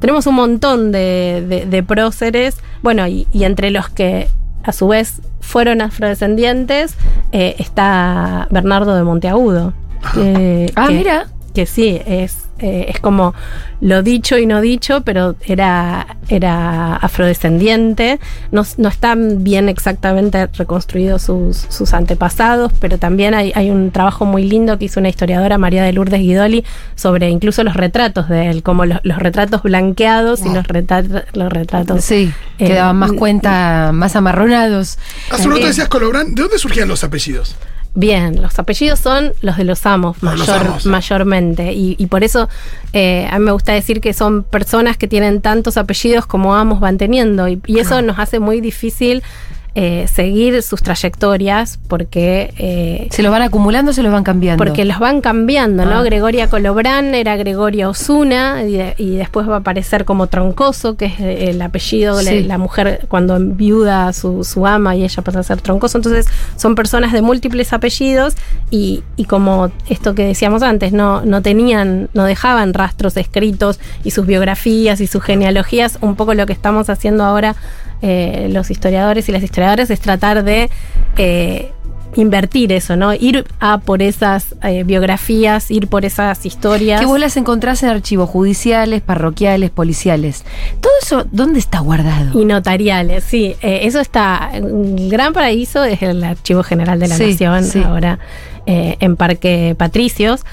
[0.00, 4.26] Tenemos un montón de, de- de próceres, bueno, y, y entre los que
[4.64, 6.96] a su vez fueron afrodescendientes
[7.30, 9.72] eh, está Bernardo de Monteagudo.
[10.12, 11.26] que- Ah, que- mira.
[11.54, 13.32] Que sí, es, eh, es como
[13.80, 18.18] lo dicho y no dicho, pero era, era afrodescendiente.
[18.50, 24.24] No, no están bien exactamente reconstruidos sus, sus antepasados, pero también hay, hay un trabajo
[24.24, 26.64] muy lindo que hizo una historiadora, María de Lourdes Guidoli,
[26.96, 31.52] sobre incluso los retratos de él, como los, los retratos blanqueados y los, retratos los
[31.52, 32.04] retratos.
[32.04, 34.98] Sí, Eh, que daban más cuenta, más amarronados.
[35.30, 37.56] Hace un rato Eh, decías Colobrán, ¿de dónde surgían los apellidos?
[37.96, 40.84] Bien, los apellidos son los de los amos, los mayor- amos.
[40.86, 41.72] mayormente.
[41.72, 42.48] Y, y por eso
[42.92, 46.80] eh, a mí me gusta decir que son personas que tienen tantos apellidos como amos
[46.80, 47.46] van teniendo.
[47.46, 49.22] Y, y eso nos hace muy difícil
[49.76, 52.54] eh, seguir sus trayectorias porque...
[52.58, 54.62] eh, Se los van acumulando, se los van cambiando.
[54.64, 55.98] porque los van cambiando, ¿no?
[55.98, 56.02] Ah.
[56.02, 61.06] Gregoria Colobrán era Gregoria Osuna y, de- y después va a aparecer como Troncoso, que
[61.06, 62.42] es eh, el apellido de Sí.
[62.44, 65.98] la mujer cuando enviuda a su, su ama y ella pasa a ser Troncoso.
[65.98, 68.34] Entonces son personas de múltiples apellidos
[68.70, 74.12] y, y como esto que decíamos antes, no, no tenían, no dejaban rastros escritos y
[74.12, 75.98] sus biografías y sus genealogías.
[76.00, 77.56] Un poco lo que estamos haciendo ahora
[78.04, 80.68] eh, los historiadores y las historiadoras es tratar de...
[81.16, 81.70] eh,
[82.16, 83.12] invertir eso, ¿no?
[83.12, 87.00] Ir a por esas eh, biografías, ir por esas historias.
[87.00, 90.44] Que vos las encontrás en archivos judiciales, parroquiales, policiales.
[90.80, 92.40] Todo eso, ¿dónde está guardado?
[92.40, 93.56] Y notariales, sí.
[93.62, 94.50] Eh, eso está.
[94.54, 97.82] El gran paraíso es el Archivo General de la Sí, Nación, sí.
[97.82, 98.20] ahora
[98.66, 100.44] eh, en Parque Patricios.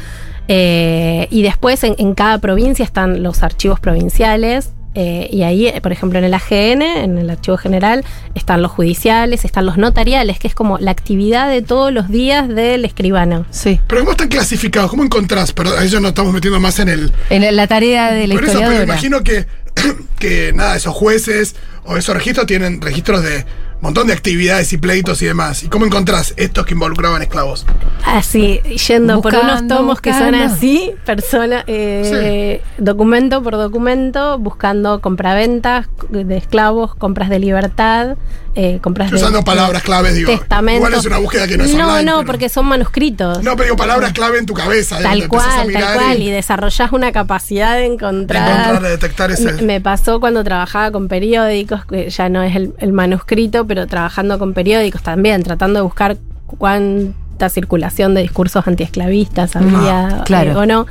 [0.48, 4.72] Y después en, en cada provincia están los archivos provinciales.
[4.94, 8.04] Eh, y ahí, eh, por ejemplo, en el AGN, en el Archivo General,
[8.36, 12.48] están los judiciales, están los notariales, que es como la actividad de todos los días
[12.50, 13.46] del escribano.
[13.52, 13.80] Sí.
[13.88, 14.90] Pero ¿cómo están clasificados?
[14.90, 15.54] ¿Cómo encontrás?
[15.54, 17.12] Pero a ellos nos estamos metiendo más en el...
[17.30, 19.46] En la- tarea de la Por eso, pero imagino que,
[20.20, 23.46] que nada, esos jueces o esos registros tienen registros de
[23.82, 25.64] montón de actividades y pleitos y demás.
[25.64, 27.66] ¿Y cómo encontrás estos que involucraban esclavos?
[28.06, 35.02] Así, yendo por unos Buscando, tomos que son así, persona, eh, documento por documento, buscando
[35.02, 38.18] compraventas de esclavos, compras de libertad,
[38.54, 40.30] eh, compras Estoy de usando palabras claves, digo.
[40.32, 40.80] testamento.
[40.88, 43.38] Igual es una búsqueda que no es No, online, no, pero- porque son manuscritos.
[43.44, 45.00] No, pero digo palabras clave en tu cabeza.
[45.02, 48.46] Tal cual, tal cual, y- y desarrollás una capacidad de encontrar.
[48.46, 52.44] De encontrar, de detectar ese- Me- Me pasó cuando trabajaba con periódicos, que ya no
[52.44, 58.22] es el, el manuscrito, pero trabajando con periódicos también, tratando de buscar cuánta circulación de
[58.22, 60.52] discursos antiesclavistas había Ah, claro.
[60.52, 60.88] eh, o no.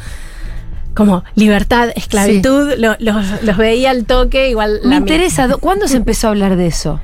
[0.95, 5.88] Como libertad, esclavitud, lo- los, los veía al toque, igual Me la- interesa, ¿do- ¿cuándo
[5.88, 7.01] se empezó a hablar de eso?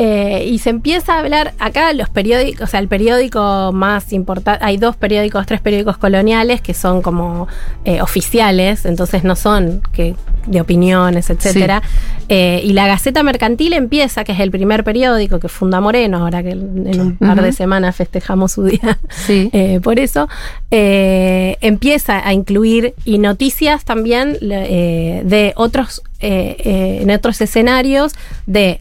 [0.00, 4.64] Eh, y se empieza a hablar, acá los periódicos, o sea, el periódico más importante,
[4.64, 7.48] hay dos periódicos, tres periódicos coloniales que son como
[7.84, 10.14] eh, oficiales, entonces no son que,
[10.46, 11.82] de opiniones, etcétera.
[12.28, 16.44] Eh, y la Gaceta Mercantil empieza, que es el primer periódico que funda Moreno, ahora
[16.44, 18.98] que en un par de semanas festejamos su día.
[19.10, 19.50] Sí.
[19.82, 20.28] Por eso,
[20.70, 28.12] empieza a incluir y noticias también de otros, eh, eh, en otros escenarios
[28.46, 28.80] de,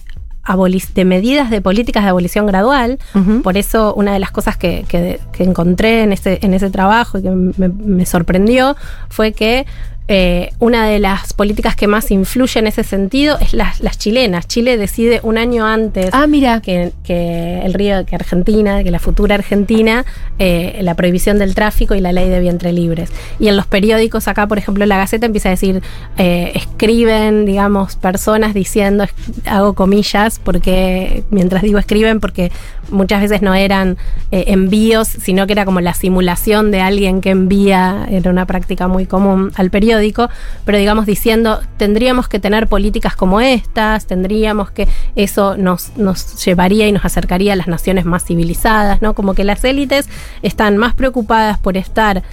[0.94, 3.00] de medidas de políticas de abolición gradual.
[3.44, 7.18] Por eso, una de las cosas que, que- que encontré en ese, en ese trabajo
[7.20, 8.76] y que me, me sorprendió
[9.10, 9.66] fue que
[10.08, 14.48] eh, una de las políticas que más influye en ese sentido es las, las chilenas.
[14.48, 16.62] Chile decide un año antes Ah, mira.
[16.62, 20.06] que, que el río, que Argentina, que la futura Argentina,
[20.39, 23.12] eh, la prohibición del tráfico y la ley de vientre libres.
[23.39, 25.82] Y en los periódicos acá, por ejemplo, la Gaceta empieza a decir,
[26.17, 29.06] eh, escriben, digamos, personas diciendo,
[29.46, 32.52] hago comillas, porque mientras digo escriben, porque
[32.89, 33.97] muchas veces no eran
[34.32, 38.88] eh, envíos, sino que era como la simulación de alguien que envía, era una práctica
[38.88, 40.30] muy común al periódico,
[40.65, 46.88] pero digamos diciendo, tendríamos que tener políticas como estas, tendríamos que eso nos, nos llevaría
[46.88, 49.13] y nos acercaría a las naciones más civilizadas, ¿no?
[49.13, 50.10] Como que las élites
[50.41, 52.23] están más preocupadas por estar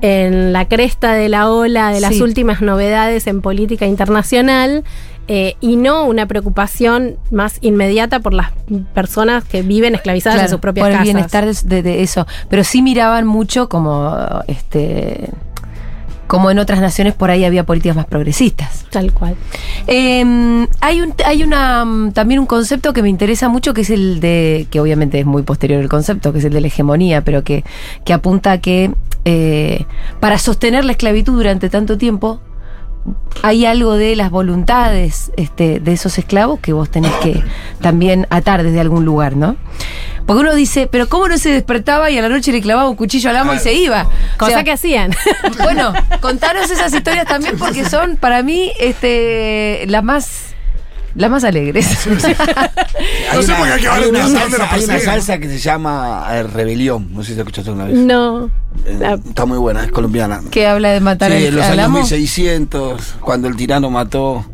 [0.00, 2.22] en la cresta de la ola de las Sí.
[2.22, 4.82] últimas novedades en política internacional
[5.28, 8.50] eh, y no una preocupación más inmediata por las
[8.92, 11.04] personas que viven esclavizadas Claro, en sus propias por el casas.
[11.04, 12.26] bienestar de, eso.
[12.48, 14.16] Pero sí miraban mucho como
[14.48, 15.30] este
[16.26, 18.86] como en otras naciones por ahí había políticas más progresistas.
[18.90, 19.36] Tal cual.
[19.86, 23.90] Eh, hay un, hay una mm, también un concepto que me interesa mucho que es
[23.90, 27.22] el de que obviamente es muy posterior el concepto que es el de la hegemonía
[27.22, 27.64] pero que,
[28.04, 28.92] que apunta a que
[29.24, 29.84] eh,
[30.20, 32.40] para sostener la esclavitud durante tanto tiempo
[33.42, 37.42] hay algo de las voluntades este, de esos esclavos que vos tenés que
[37.80, 39.56] también atar desde algún lugar, ¿no?
[40.26, 42.96] Porque uno dice, pero ¿cómo no se despertaba y a la noche le clavaba un
[42.96, 44.08] cuchillo al amo y se iba?
[44.38, 45.12] Cosa O sea, que hacían.
[45.62, 50.51] bueno, contanos esas historias también porque son para mí este las más
[51.14, 51.86] las más alegres.
[53.34, 55.48] No sé por qué hay que hay una salsa, ¿dónde lo hay una salsa que
[55.48, 57.08] se llama eh, Rebelión.
[57.12, 57.96] No sé si la escuchaste una vez.
[57.96, 58.46] no.
[58.84, 60.40] Eh, La- Está muy buena, es colombiana.
[60.50, 61.98] que habla de matar Sí, al, en los años amo.
[61.98, 64.44] 1600, cuando el tirano mató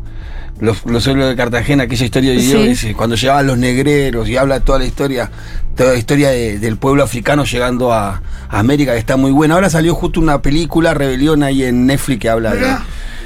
[0.59, 2.47] los, los de Cartagena, aquella historia de Sí.
[2.47, 5.31] Dios, dice, cuando llegaban los negreros y habla toda la historia,
[5.75, 9.55] toda la historia de- del pueblo africano llegando a, a América, que está muy buena.
[9.55, 12.53] Ahora salió justo una película, Rebelión, ahí en Netflix, que habla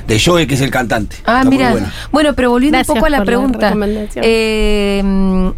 [0.08, 1.16] de, Joey, que es el cantante.
[1.26, 1.92] Ah, Está muy mira.
[2.12, 3.74] Bueno, pero volviendo Gracias un poco a la pregunta.
[4.16, 5.52] eh,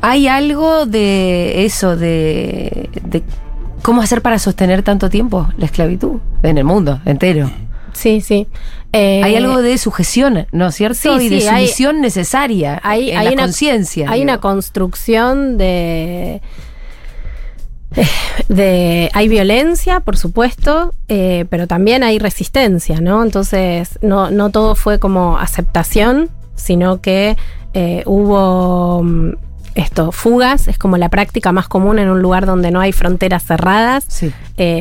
[0.00, 3.22] hay algo de eso, de, de
[3.82, 7.50] cómo hacer para sostener tanto tiempo la esclavitud en el mundo entero.
[7.92, 8.46] Sí, sí.
[8.92, 11.18] Eh, hay algo de sujeción, ¿no es cierto?
[11.18, 14.10] sí, y de sí, hay- sumisión necesaria hay, en hay la una conciencia.
[14.10, 14.30] Hay digo.
[14.32, 16.40] una construcción de.
[18.48, 23.22] de hay violencia, por supuesto, eh, pero también hay resistencia, ¿no?
[23.22, 27.36] Entonces, no, no todo fue como aceptación, sino que
[27.74, 29.32] eh, hubo mm,
[29.74, 33.44] esto, fugas, es como la práctica más común en un lugar donde no hay fronteras
[33.44, 34.04] cerradas.
[34.08, 34.32] Sí.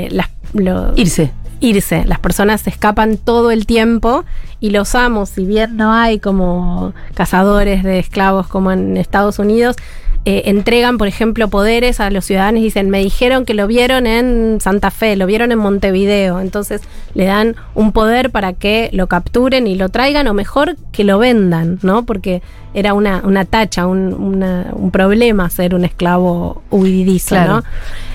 [0.10, 1.32] Las, lo- Irse.
[1.62, 2.04] Irse.
[2.06, 4.26] Las personas se escapan todo el tiempo
[4.60, 9.78] y los amos, si bien no hay como cazadores de esclavos como en Estados Unidos,
[10.26, 14.06] eh, entregan, por ejemplo, poderes a los ciudadanos y dicen, me dijeron que lo vieron
[14.06, 16.40] en Santa Fe, lo vieron en Montevideo.
[16.40, 16.82] Entonces
[17.16, 21.18] le dan un poder para que lo capturen y lo traigan o mejor que lo
[21.18, 22.06] vendan, ¿no?
[22.06, 22.42] Porque
[22.74, 27.56] era una, una tacha, un, una- un problema ser un esclavo huidizo, Claro.
[27.58, 27.64] ¿no?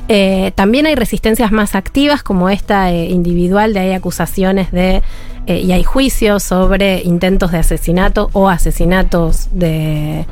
[0.09, 5.03] Eh, también hay resistencias más activas como esta eh, individual, de hay acusaciones de
[5.47, 10.27] eh, y hay juicios sobre intentos de asesinato o asesinatos de,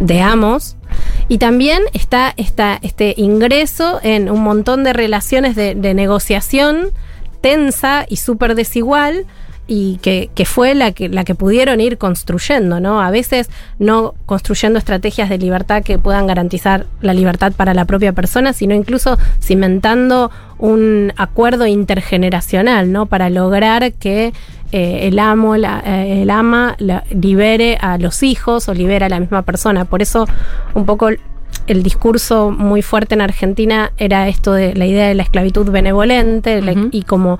[0.00, 0.76] de amos.
[1.28, 6.88] Y también está, está este ingreso en un montón de relaciones de, de negociación
[7.40, 9.26] tensa y súper desigual
[9.68, 13.00] y que, que fue la que, la que pudieron ir construyendo, ¿no?
[13.00, 18.12] A veces no construyendo estrategias de libertad que puedan garantizar la libertad para la propia
[18.12, 23.06] persona, sino incluso cimentando un acuerdo intergeneracional, ¿no?
[23.06, 24.32] Para lograr que
[24.76, 29.08] eh, el amo, la- eh, el ama la- libere a los hijos o libere a
[29.08, 29.84] la misma persona.
[29.86, 30.26] Por eso
[30.74, 31.08] un poco
[31.66, 36.60] el discurso muy fuerte en Argentina era esto de la idea de la esclavitud benevolente
[36.60, 37.38] la- y como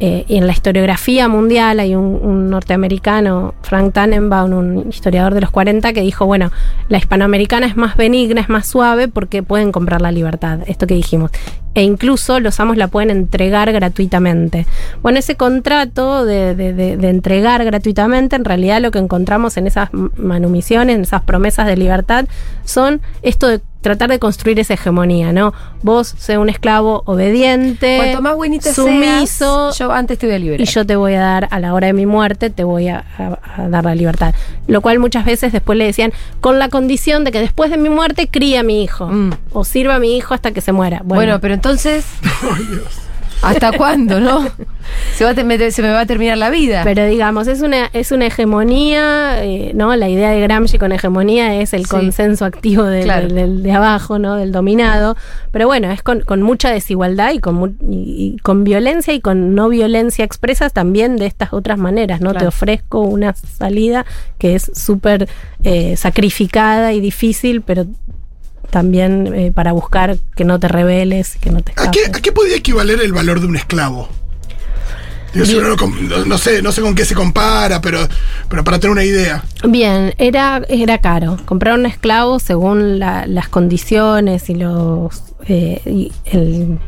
[0.00, 5.40] eh, y en la historiografía mundial hay un, un norteamericano, Frank Tannenbaum, un historiador de
[5.40, 6.50] los 40, que dijo, bueno,
[6.88, 10.94] la hispanoamericana es más benigna, es más suave porque pueden comprar la libertad, esto que
[10.94, 11.30] dijimos.
[11.74, 14.66] E incluso los amos la pueden entregar gratuitamente.
[15.02, 19.66] Bueno, ese contrato de, de- de- de entregar gratuitamente, en realidad lo que encontramos en
[19.66, 22.26] esas manumisiones, en esas promesas de libertad,
[22.64, 25.52] son esto de tratar de construir esa hegemonía, ¿no?
[25.82, 30.38] Vos sé un esclavo obediente, Cuanto más buenita sumiso, seas, yo antes te voy a
[30.38, 30.60] liberar.
[30.62, 33.04] y yo te voy a dar, a la hora de mi muerte, te voy a,
[33.18, 34.34] a- a dar la libertad.
[34.68, 37.90] Lo cual muchas veces después le decían, con la condición de que después de mi
[37.90, 39.06] muerte cría a mi hijo.
[39.08, 39.32] Mm.
[39.52, 41.02] O sirva a mi hijo hasta que se muera.
[41.04, 42.04] Bueno, Bueno, pero entonces.
[43.42, 44.48] ¿Hasta cuándo, no?
[45.16, 46.80] Se, va a me- se me va a terminar la vida.
[46.84, 49.94] pero digamos, es una, es una hegemonía, eh, ¿no?
[49.96, 51.90] La idea de Gramsci con hegemonía es el Sí.
[51.90, 53.26] consenso activo del, Claro.
[53.26, 54.36] del- del de abajo, ¿no?
[54.36, 55.16] Del dominado.
[55.52, 59.54] Pero bueno, es con, con mucha desigualdad y con, y- y con violencia y con
[59.54, 62.30] no violencia expresas también de estas otras maneras, ¿no?
[62.30, 62.44] Claro.
[62.44, 64.06] Te ofrezco una salida
[64.38, 65.28] que es súper
[65.64, 67.86] eh, sacrificada y difícil, pero
[68.70, 72.18] también eh, para buscar que no te rebeles, que no te ¿A qué, escapes.
[72.18, 74.08] a qué podría equivaler el valor de un esclavo?
[75.32, 78.06] Digo, si uno no, com- no- no sé, no sé con qué se compara, pero,
[78.48, 79.42] pero para tener una idea.
[79.68, 81.38] Bien, era, era caro.
[81.44, 86.78] Comprar un esclavo según la- las condiciones y los eh, y el-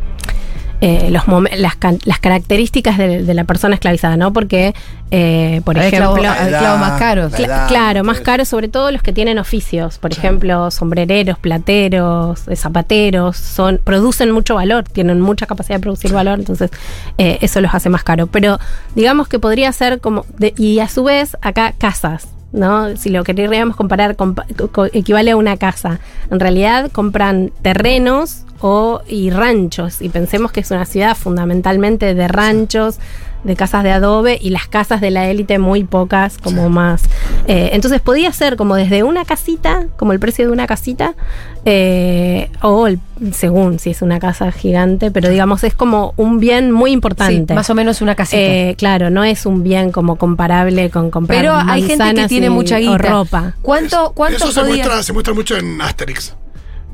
[0.80, 4.32] eh, los las, can- las características de, de la persona esclavizada, ¿no?
[4.32, 4.74] Porque,
[5.10, 7.32] eh, por Hay ejemplo, esclavos- hay esclavos más caros.
[7.40, 12.46] edad, claro, todo más caros, sobre todo los que tienen oficios, por ejemplo, sombrereros, plateros,
[12.48, 16.70] eh, zapateros, son, producen mucho valor, tienen mucha capacidad de producir valor, entonces
[17.18, 18.26] eh, eso los hace más caro.
[18.26, 18.58] Pero
[18.94, 22.28] digamos que podría ser como, de- y a su vez acá casas.
[22.52, 22.96] ¿No?
[22.96, 25.98] Si lo queríamos comparar, compa- co- equivale a una casa.
[26.30, 30.00] En realidad compran terrenos o, y ranchos.
[30.00, 32.98] Y pensemos que es una ciudad fundamentalmente de ranchos,
[33.46, 37.02] de casas de adobe y las casas de la élite muy pocas, como más.
[37.48, 41.14] eh, entonces podía ser como desde una casita, como el precio de una casita,
[41.64, 42.98] eh, o el-
[43.32, 47.54] según si es una casa gigante, pero digamos es como un bien muy Sí, importante.
[47.54, 48.36] más o menos una casita.
[48.42, 52.46] Eh, claro, no es un bien como comparable con comprar Pero hay gente que tiene
[52.46, 52.98] y- mucha o guita.
[52.98, 53.54] ropa.
[53.62, 56.34] ¿Cuánto, cuánto Eso se muestra, se muestra mucho en Asterix.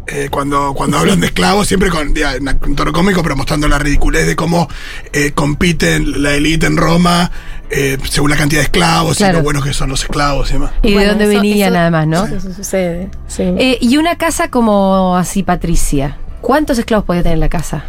[0.06, 2.34] Eh, cuando cuando hablan de esclavos, siempre con ya,
[2.66, 4.68] un tono cómico, pero mostrando la ridiculez de cómo
[5.12, 7.30] eh, compiten la élite en Roma
[7.70, 9.34] eh, según la cantidad de esclavos Claro.
[9.34, 10.72] y lo buenos que son los esclavos y demás.
[10.82, 12.26] ¿Y de Bueno, dónde eso- venía eso- nada más, no?
[12.26, 13.08] Eso sucede.
[13.28, 13.44] sí.
[13.44, 16.16] Eh, y una casa como así, Patricia.
[16.40, 17.84] ¿Cuántos esclavos podía tener la casa?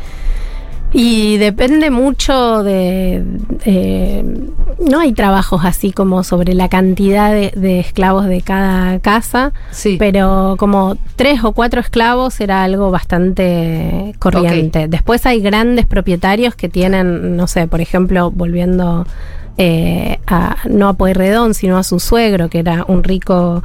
[0.93, 3.23] Y depende mucho de...
[3.65, 4.23] eh,
[4.79, 9.95] no hay trabajos así como sobre la cantidad de, de esclavos de cada casa, Sí.
[9.97, 14.87] pero como tres o cuatro esclavos era algo bastante corriente.
[14.87, 19.05] Después hay grandes propietarios que tienen, no sé, por ejemplo, volviendo
[19.57, 23.63] eh, a, no a Pueyrredón, sino a su suegro, que era un rico,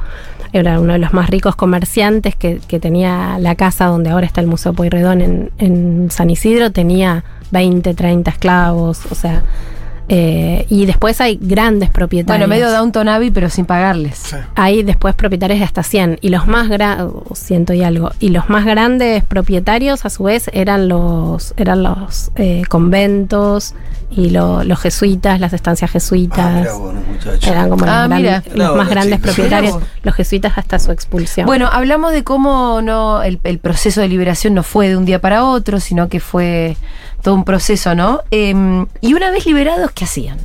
[0.53, 4.41] era uno de los más ricos comerciantes que, que tenía la casa donde ahora está
[4.41, 9.43] el Museo Pueyrredón en, en San Isidro, tenía 20, 30 esclavos, o sea,
[10.11, 12.47] eh, y después hay grandes propietarios.
[12.47, 14.17] Bueno, medio Downton Abbey, pero sin pagarles.
[14.17, 14.35] Sí.
[14.55, 18.49] Hay después propietarios de hasta 100 y los más grandes, ciento y algo, y los
[18.49, 23.75] más grandes propietarios a su vez eran los eran los eh, conventos
[24.11, 26.55] y lo- los jesuitas, las estancias Ah, jesuitas.
[26.55, 27.51] mirá vos, muchacho.
[27.51, 28.43] eran como Ah, los, gran- mira.
[28.45, 31.45] los Claro, más grandes propietarios, los jesuitas hasta su expulsión.
[31.45, 35.19] Bueno, hablamos de cómo no el, el proceso de liberación no fue de un día
[35.21, 36.75] para otro, sino que fue
[37.21, 38.21] todo un proceso, ¿no?
[38.31, 40.37] Em, y una vez liberados, ¿qué hacían?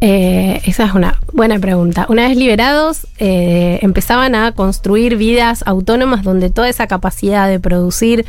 [0.00, 2.06] Eh, esa es una buena pregunta.
[2.08, 8.24] Una vez liberados, eh, empezaban a construir vidas autónomas donde toda esa capacidad de producir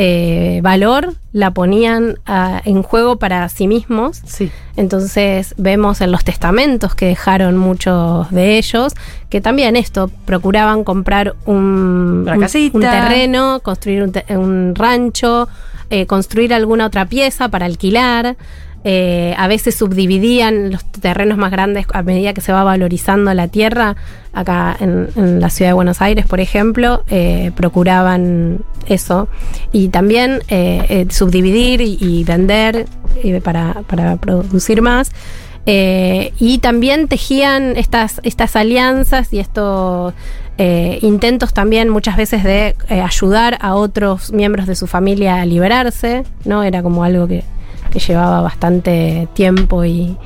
[0.00, 4.20] eh, valor la ponían ah, en juego para sí mismos.
[4.24, 4.48] Sí.
[4.76, 8.94] Entonces vemos en los testamentos que dejaron muchos de ellos
[9.28, 15.48] que también esto procuraban comprar un, un terreno, construir un, te- un rancho,
[15.90, 18.36] eh, construir alguna otra pieza para alquilar.
[18.84, 23.48] Eh, a veces subdividían los terrenos más grandes a medida que se va valorizando la
[23.48, 23.96] tierra.
[24.32, 29.28] Acá en, la ciudad de Buenos Aires, por ejemplo, eh, procuraban eso.
[29.72, 30.40] Y también
[31.10, 32.86] subdividir y, y vender
[33.42, 35.10] para, para producir más.
[35.70, 40.14] Eh, y también tejían estas, estas alianzas y estos
[40.56, 45.44] eh, intentos también muchas veces de eh, ayudar a otros miembros de su familia a
[45.44, 46.62] liberarse, ¿no?
[46.62, 47.44] Era como algo que,
[47.92, 50.16] que llevaba bastante tiempo y,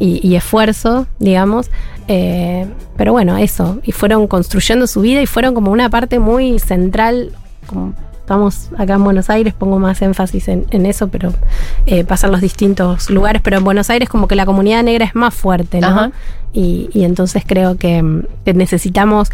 [0.00, 1.70] y- y esfuerzo, digamos.
[2.96, 3.78] Pero bueno, eso.
[3.84, 7.30] Y fueron construyendo su vida y fueron como una parte muy central
[8.30, 11.32] estamos acá en Buenos Aires, pongo más énfasis en, en eso, pero
[11.86, 15.16] eh, pasan los distintos lugares, pero en Buenos Aires como que la comunidad negra es
[15.16, 16.12] más fuerte, ¿no?
[16.52, 19.30] Y, y entonces creo que, mm, que necesitamos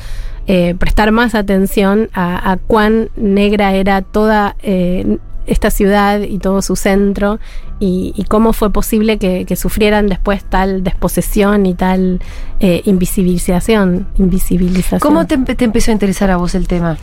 [0.46, 6.62] eh, prestar más atención a, a cuán negra era toda eh, esta ciudad y todo
[6.62, 7.38] su centro
[7.78, 12.20] y, y cómo fue posible que, que sufrieran después tal desposesión y tal
[12.60, 14.06] eh, invisibilización.
[14.16, 15.00] invisibilización.
[15.00, 15.34] ¿Cómo te
[15.64, 16.96] empezó a interesar a vos el tema?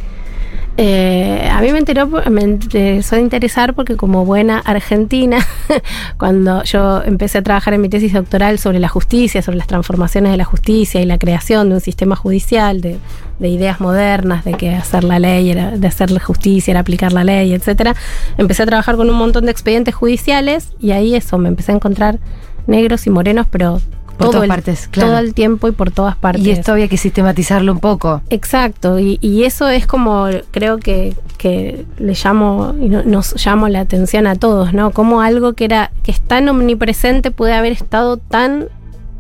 [0.76, 5.38] Eh, a mí me, enteró, me empezó a interesar porque como buena argentina,
[6.18, 10.32] cuando yo empecé a trabajar en mi tesis doctoral sobre la justicia, sobre las transformaciones
[10.32, 12.98] de la justicia y la creación de un sistema judicial, de,
[13.38, 17.14] de ideas modernas, de que hacer la ley, era, de hacer la justicia, era aplicar
[17.14, 17.96] la ley, etcétera,
[18.40, 21.76] empecé a trabajar con un montón de expedientes judiciales y ahí eso, me empecé a
[21.76, 22.20] encontrar
[22.66, 23.80] negros y morenos, pero
[24.18, 25.10] Por todo todas el, partes, claro.
[25.10, 26.46] todo el tiempo y por todas partes.
[26.46, 28.22] Y esto había que sistematizarlo un poco.
[28.30, 34.28] Exacto, y, y eso es como creo que, que le llamo nos llamo la atención
[34.28, 34.92] a todos, ¿no?
[34.92, 38.68] Como algo que era, que es tan omnipresente puede haber estado tan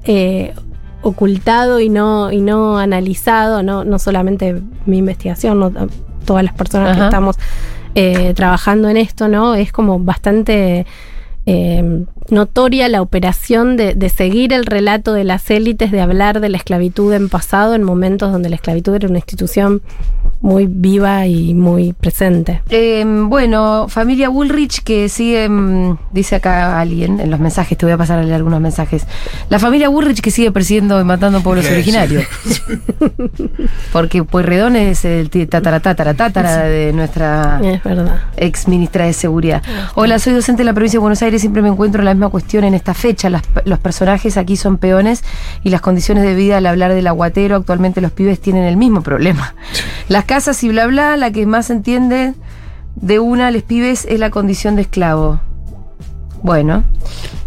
[0.05, 0.53] eh,
[1.01, 5.71] ocultado y no, y no analizado, no, no solamente mi investigación, no,
[6.25, 6.99] todas las personas Ajá.
[6.99, 7.35] que estamos
[7.95, 9.55] eh, trabajando en esto, ¿no?
[9.55, 10.85] Es como bastante
[11.45, 16.49] eh, notoria la operación de, de seguir el relato de las élites, de hablar de
[16.49, 19.82] la esclavitud en pasado, en momentos donde la esclavitud era una institución
[20.43, 22.61] muy viva y muy presente.
[22.69, 27.93] Eh, bueno, familia Woolrich que sigue, mm, dice acá alguien en los mensajes, te voy
[27.93, 29.07] a pasar a leer algunos mensajes.
[29.49, 32.25] La familia Woolrich que sigue persiguiendo y matando pueblos Sí, originarios.
[33.93, 37.61] Porque Pueyrredón es el tatara, tatara, tatara de nuestra
[38.37, 39.63] ex ministra de Seguridad.
[39.95, 42.65] Hola, soy docente de la provincia de Buenos Aires, siempre me encuentro la misma cuestión
[42.65, 43.29] en esta fecha.
[43.29, 45.23] Las- los personajes aquí son peones
[45.63, 49.01] y las condiciones de vida al hablar del aguatero, actualmente los pibes tienen el mismo
[49.01, 49.55] problema.
[50.09, 52.34] Las casas y bla bla, la que más entiende
[52.95, 55.39] de una a los pibes es la condición de esclavo.
[56.41, 56.84] Bueno.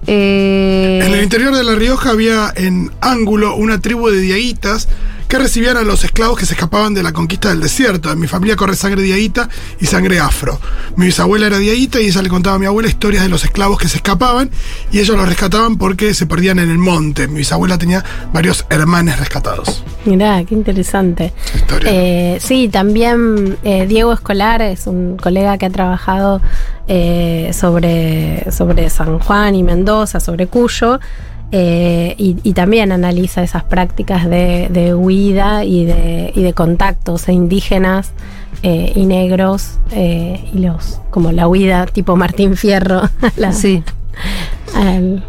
[0.06, 4.88] eh, En el interior de La Rioja había en Ángulo una tribu de diaguitas
[5.28, 8.10] que recibían a los esclavos que se escapaban de la conquista del desierto.
[8.10, 9.48] En mi familia corre sangre diaguita
[9.80, 10.60] y sangre afro.
[10.96, 13.78] Mi bisabuela era diaguita y ella le contaba a mi abuela historias de los esclavos
[13.78, 14.50] que se escapaban
[14.92, 17.28] y ellos los rescataban porque se perdían en el monte.
[17.28, 19.84] Mi bisabuela tenía varios hermanos rescatados.
[20.04, 21.32] Mirá, qué interesante.
[21.54, 21.90] Historia.
[21.92, 26.40] Eh, sí, también eh, Diego Escolar es un colega que ha trabajado
[26.88, 31.00] eh, sobre, sobre San Juan y Mendoza, sobre Cuyo,
[31.52, 38.12] eh, y, también analiza esas prácticas de, de huida y de, y de contactos indígenas
[38.62, 43.02] eh, y negros, eh, y los como la huida tipo Martín Fierro.
[43.52, 43.84] sí.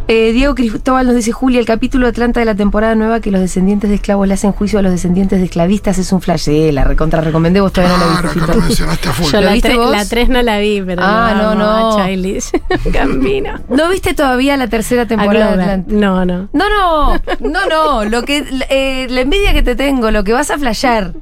[0.07, 3.39] Eh, Diego Cristóbal nos dice, Julia, el capítulo Atlanta de la temporada nueva que los
[3.41, 6.49] descendientes de esclavos le hacen juicio a los descendientes de esclavistas es un flash.
[6.49, 8.43] Eh, la recontra recomendé, vos todavía no la Claro, viste.
[8.43, 8.57] acá Fito.
[8.59, 9.31] lo mencionaste a full.
[9.31, 9.91] Yo ¿Lo la, viste vos?
[9.91, 12.05] la 3 no la vi, pero Ah, no, no.
[12.05, 12.51] Childish
[12.91, 13.59] Gambino.
[13.69, 15.63] ¿No viste todavía la tercera temporada de.
[15.63, 15.93] Atlanta?
[15.93, 16.49] No, no.
[16.53, 18.05] No, no, no, no.
[18.05, 21.13] Lo que, eh, la envidia que te tengo, lo que vas a flashear,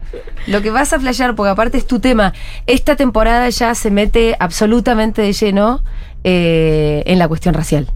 [0.48, 2.34] lo que vas a flashear, porque aparte es tu tema.
[2.66, 5.84] Esta temporada ya se mete absolutamente de lleno
[6.28, 7.88] eh, en la cuestión racial.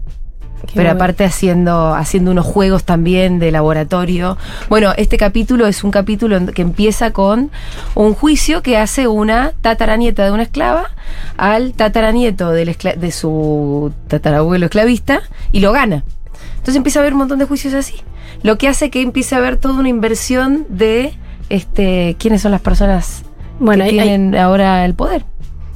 [0.66, 4.38] Qué Pero aparte haciendo, haciendo unos juegos también de laboratorio.
[4.68, 7.50] Bueno, este capítulo es un capítulo que empieza con
[7.96, 10.90] un juicio que hace una tataranieta de una esclava
[11.38, 16.04] al tataranieto del de su tatarabuelo esclavista y lo gana.
[16.52, 17.96] Entonces empieza a haber un montón de juicios así.
[18.44, 21.14] Lo que hace que empiece a haber toda una inversión de
[21.48, 23.24] este quiénes son las personas
[23.58, 25.24] Bueno, que tienen ahora el poder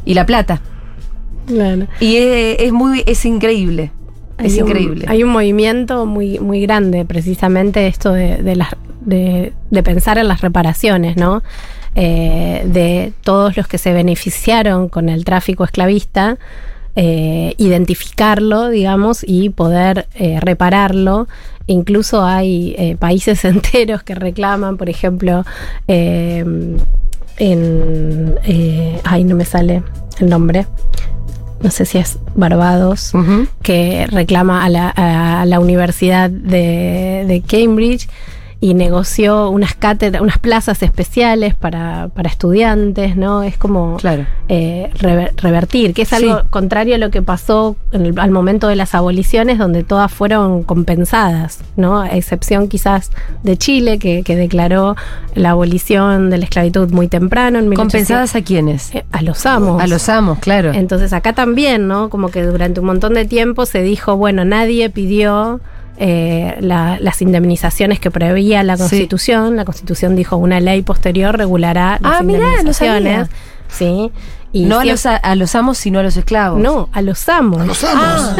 [0.05, 0.61] y la plata.
[1.47, 1.87] Claro.
[2.01, 3.91] Y es, es muy, es increíble.
[4.39, 5.05] Es Hay un- increíble.
[5.09, 10.27] hay un movimiento muy, muy grande, precisamente esto de, de, las- de- de pensar en
[10.29, 11.43] las reparaciones, ¿no?
[11.97, 16.39] Eh, de todos los que se beneficiaron con el tráfico esclavista,
[16.97, 21.29] eh, identificarlo, digamos, y poder eh, repararlo.
[21.69, 25.45] Incluso hay países enteros que reclaman, por ejemplo,
[25.87, 26.79] en...
[29.05, 29.83] ay, no me sale
[30.19, 30.67] el nombre.
[31.65, 33.13] No sé si es Barbados
[33.63, 38.07] que reclama a la, a la Universidad de, de Cambridge
[38.65, 43.43] y negoció unas cátedras, unas plazas especiales para, para estudiantes, ¿no?
[43.43, 44.25] Es como Claro.
[44.49, 46.47] eh, rever- revertir, que es algo Sí.
[46.49, 50.63] contrario a lo que pasó en el- al momento de las aboliciones, donde todas fueron
[50.63, 52.01] compensadas, ¿no?
[52.01, 53.11] A excepción quizás
[53.43, 54.97] de Chile, que, que declaró
[55.35, 57.59] la abolición de la esclavitud muy temprano.
[57.59, 57.77] En 1800.
[57.83, 58.95] ¿Compensadas a quiénes?
[58.95, 59.83] Eh, A los amos.
[59.83, 60.73] A los amos, claro.
[60.73, 62.09] Entonces acá también, ¿no?
[62.09, 65.61] Como que durante un montón de tiempo se dijo, bueno, nadie pidió
[65.97, 68.83] eh, la- las indemnizaciones que preveía la Sí.
[68.83, 69.57] Constitución.
[69.57, 73.29] La Constitución dijo una ley posterior regulará las Ah, mirá, no indemnizaciones.
[73.29, 73.29] sabía.
[73.69, 74.13] ¿sí?
[74.53, 76.61] Y no a los, a, a los amos, sino a los esclavos.
[76.61, 77.61] No, a los amos.
[77.61, 78.37] A los amos.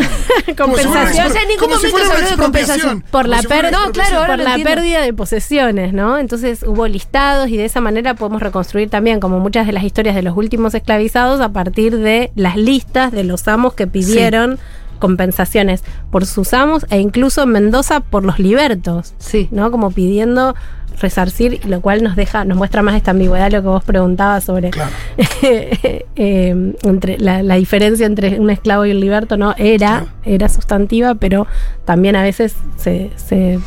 [0.57, 1.27] Como si fuera una Compensación.
[1.27, 3.01] O sea, en ningún como si momento fuera se habló de compensación.
[3.11, 6.19] por Como la si No, claro, por la pérdida de posesiones, ¿no?
[6.19, 10.15] Entonces hubo listados y de esa manera podemos reconstruir también como muchas de las historias
[10.15, 14.61] de los últimos esclavizados a partir de las listas de los amos que pidieron
[15.05, 19.49] compensaciones por sus amos e incluso en Mendoza por los libertos, Sí.
[19.51, 19.71] ¿no?
[19.71, 20.55] Como pidiendo
[20.99, 24.71] resarcir, lo cual nos deja, nos muestra más esta ambigüedad lo que vos preguntabas sobre
[24.71, 24.91] Claro.
[25.43, 31.15] eh, entre la, la diferencia entre un esclavo y un liberto, no, era, era sustantiva,
[31.17, 31.47] pero
[31.85, 33.59] también a veces se, se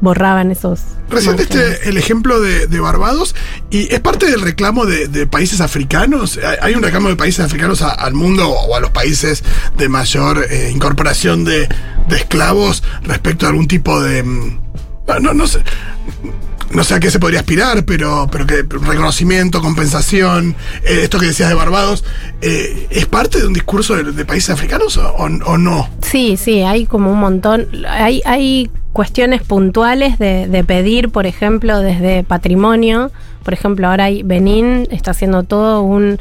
[0.00, 0.80] borraban esos.
[1.10, 3.34] Recién este el ejemplo de, de Barbados
[3.70, 6.38] y es parte del reclamo de, de países africanos.
[6.60, 9.42] Hay- un reclamo de países africanos a- al mundo o a los países
[9.76, 11.68] de mayor eh, incorporación de,
[12.08, 14.58] de esclavos respecto a algún tipo de mm,
[15.22, 15.62] no, no sé
[16.70, 21.24] no sé a qué se podría aspirar, pero, pero que reconocimiento, compensación, eh, esto que
[21.24, 22.04] decías de Barbados,
[22.42, 25.88] eh, ¿es parte de un discurso de, de países africanos o, o no?
[26.02, 27.66] Sí, sí, hay como un montón.
[27.88, 33.12] Hay, hay cuestiones puntuales de, pedir, por ejemplo, desde patrimonio.
[33.44, 36.18] Por ejemplo, ahora Benín está haciendo todo un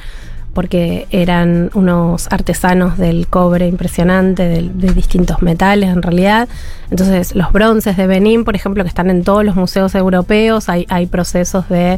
[0.54, 6.48] porque eran unos artesanos del cobre impresionante, de, distintos metales en realidad.
[6.92, 11.08] Entonces, los bronces de Benín, por ejemplo, que están en todos los museos europeos, hay,
[11.08, 11.98] procesos de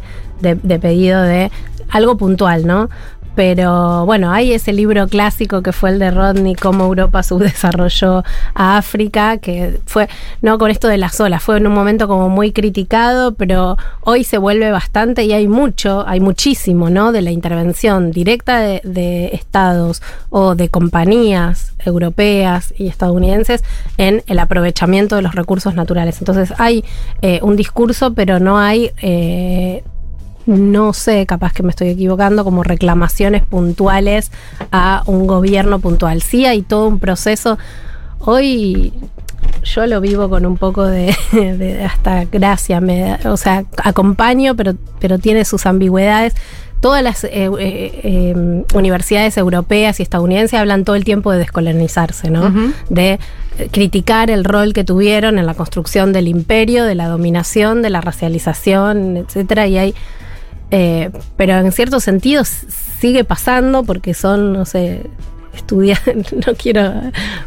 [0.82, 1.52] pedido de
[1.90, 2.90] algo puntual, ¿no?
[3.40, 8.76] Pero bueno, hay ese libro clásico que fue el de Rodney, cómo Europa subdesarrolló a
[8.76, 10.10] África, que fue,
[10.42, 14.26] no con esto de las olas, fue en un momento como muy criticado, pero hoy
[14.26, 17.14] se vuelve bastante y hay mucho, hay muchísimo, ¿no?
[17.14, 23.64] De la intervención directa de, de estados o de compañías europeas y estadounidenses
[23.96, 26.20] en el aprovechamiento de los recursos naturales.
[26.20, 26.84] Entonces hay
[27.22, 28.92] eh, un discurso, pero no hay...
[29.02, 29.82] eh,
[30.50, 34.32] no sé, capaz que me estoy equivocando, como reclamaciones puntuales
[34.72, 36.22] a un gobierno puntual.
[36.22, 37.60] Sí hay todo un proceso.
[38.20, 38.92] Hoy
[39.64, 44.74] yo lo vivo con un poco de, de hasta gracia, me o sea, acompaño, pero,
[45.00, 46.34] pero tiene sus ambigüedades.
[46.82, 52.30] Todas las eh, eh, eh, universidades europeas y estadounidenses hablan todo el tiempo de descolonizarse,
[52.32, 52.54] ¿no?
[52.90, 53.20] De
[53.72, 58.00] criticar el rol que tuvieron en la construcción del imperio, de la dominación, de la
[58.00, 59.96] racialización, etcétera, y hay
[60.72, 65.04] eh, pero en cierto sentido sigue pasando porque son, no sé,
[65.56, 66.92] estudiantes, no quiero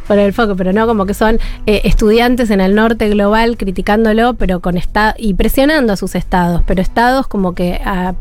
[0.09, 4.35] poner el foco, pero no, como que son eh, estudiantes en el norte global criticándolo,
[4.35, 8.15] pero con esta y presionando a sus estados, pero estados como que a-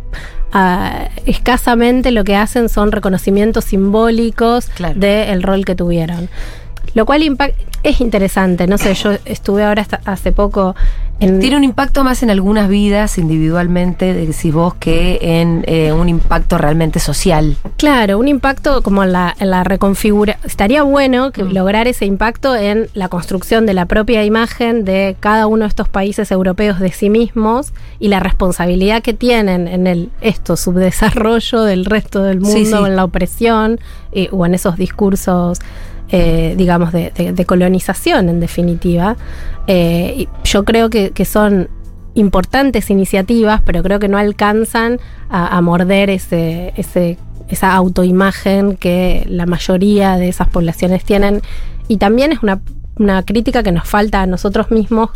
[0.53, 4.99] a- escasamente lo que hacen son reconocimientos simbólicos Claro.
[4.99, 6.29] del rol que tuvieron.
[6.93, 10.75] Lo cual impact- es interesante, no sé, yo estuve ahora hasta hace poco
[11.21, 11.39] en...
[11.39, 16.57] Tiene un impacto más en algunas vidas individualmente, decís vos, que en eh, un impacto
[16.57, 17.55] realmente social.
[17.77, 20.37] Claro, un impacto como en la, la reconfigura.
[20.43, 25.47] Estaría bueno que lograr ese impacto en la construcción de la propia imagen de cada
[25.47, 30.09] uno de estos países europeos de sí mismos y la responsabilidad que tienen en el
[30.21, 32.73] esto subdesarrollo del resto del mundo, Sí, sí.
[32.73, 33.79] en la opresión
[34.11, 35.59] eh, o en esos discursos.
[36.11, 39.15] Eh, digamos, de, colonización en definitiva.
[39.67, 41.69] Eh, yo creo que, son
[42.13, 44.99] importantes iniciativas, pero creo que no alcanzan
[45.29, 51.41] a, a morder ese, ese, esa autoimagen que la mayoría de esas poblaciones tienen.
[51.87, 52.61] Y también es una,
[52.97, 55.09] una crítica que nos falta a nosotros mismos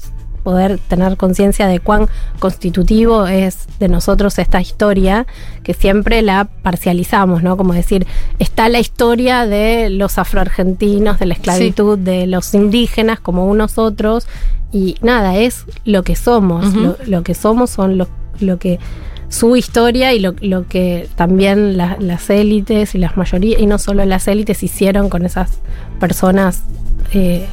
[0.45, 2.07] poder tener conciencia de cuán
[2.39, 5.25] constitutivo es de nosotros esta historia,
[5.63, 7.57] que siempre la parcializamos, ¿no?
[7.57, 8.05] Como decir,
[8.39, 14.27] está la historia de los afroargentinos, de la esclavitud, de los indígenas como unos otros,
[14.71, 16.65] y nada, es lo que somos,
[17.07, 18.07] lo que somos son lo,
[18.39, 18.79] lo que
[19.29, 23.79] su historia y lo, lo que también la- las élites y las mayorías, y no
[23.79, 25.49] solo las élites, hicieron con esas
[25.99, 26.61] personas
[27.13, 27.45] eh,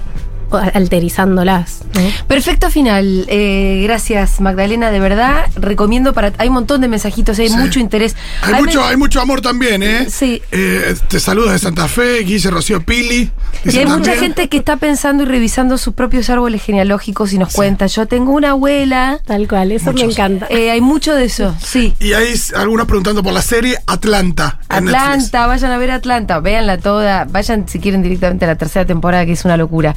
[0.59, 1.80] alterizándolas.
[1.94, 2.00] ¿no?
[2.26, 3.24] Perfecto final.
[3.28, 4.90] Eh, gracias, Magdalena.
[4.90, 6.32] De verdad, recomiendo para.
[6.38, 7.57] Hay un montón de mensajitos, hay Sí.
[7.57, 8.16] mucho interés.
[8.42, 10.07] Hay, Hay mucho, hay mucho amor también, ¿eh?
[10.09, 10.42] Sí.
[10.50, 13.30] Eh, te saludos de Santa Fe, Guille Rocío Pili.
[13.64, 17.53] Y hay mucha gente que está pensando y revisando sus propios árboles genealógicos y nos
[17.53, 17.86] cuenta.
[17.86, 19.20] Yo tengo una abuela.
[19.26, 20.46] Tal cual, eso me encanta.
[20.50, 21.94] Eh, hay mucho de eso, sí.
[22.00, 24.59] Y hay algunos preguntando por la serie Atlanta.
[24.68, 29.26] Atlanta, vayan a ver Atlanta, véanla toda, vayan si quieren directamente a la tercera temporada,
[29.26, 29.94] que es una locura.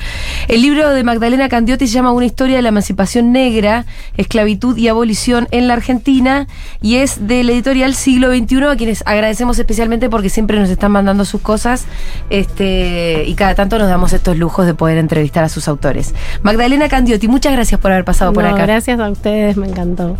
[0.48, 3.86] El libro de Magdalena Candiotti se llama Una historia de la emancipación negra,
[4.16, 6.48] esclavitud y abolición en la Argentina,
[6.82, 11.26] y es del editorial Siglo XXI, a quienes agradecemos especialmente porque siempre nos están mandando
[11.26, 11.86] sus cosas,
[12.30, 16.14] este, y cada tanto nos damos estos lujos de poder entrevistar a sus autores.
[16.43, 18.66] Magdalena Candiotti, muchas gracias por haber pasado por acá.
[18.66, 20.16] Gracias a ustedes, me encantó.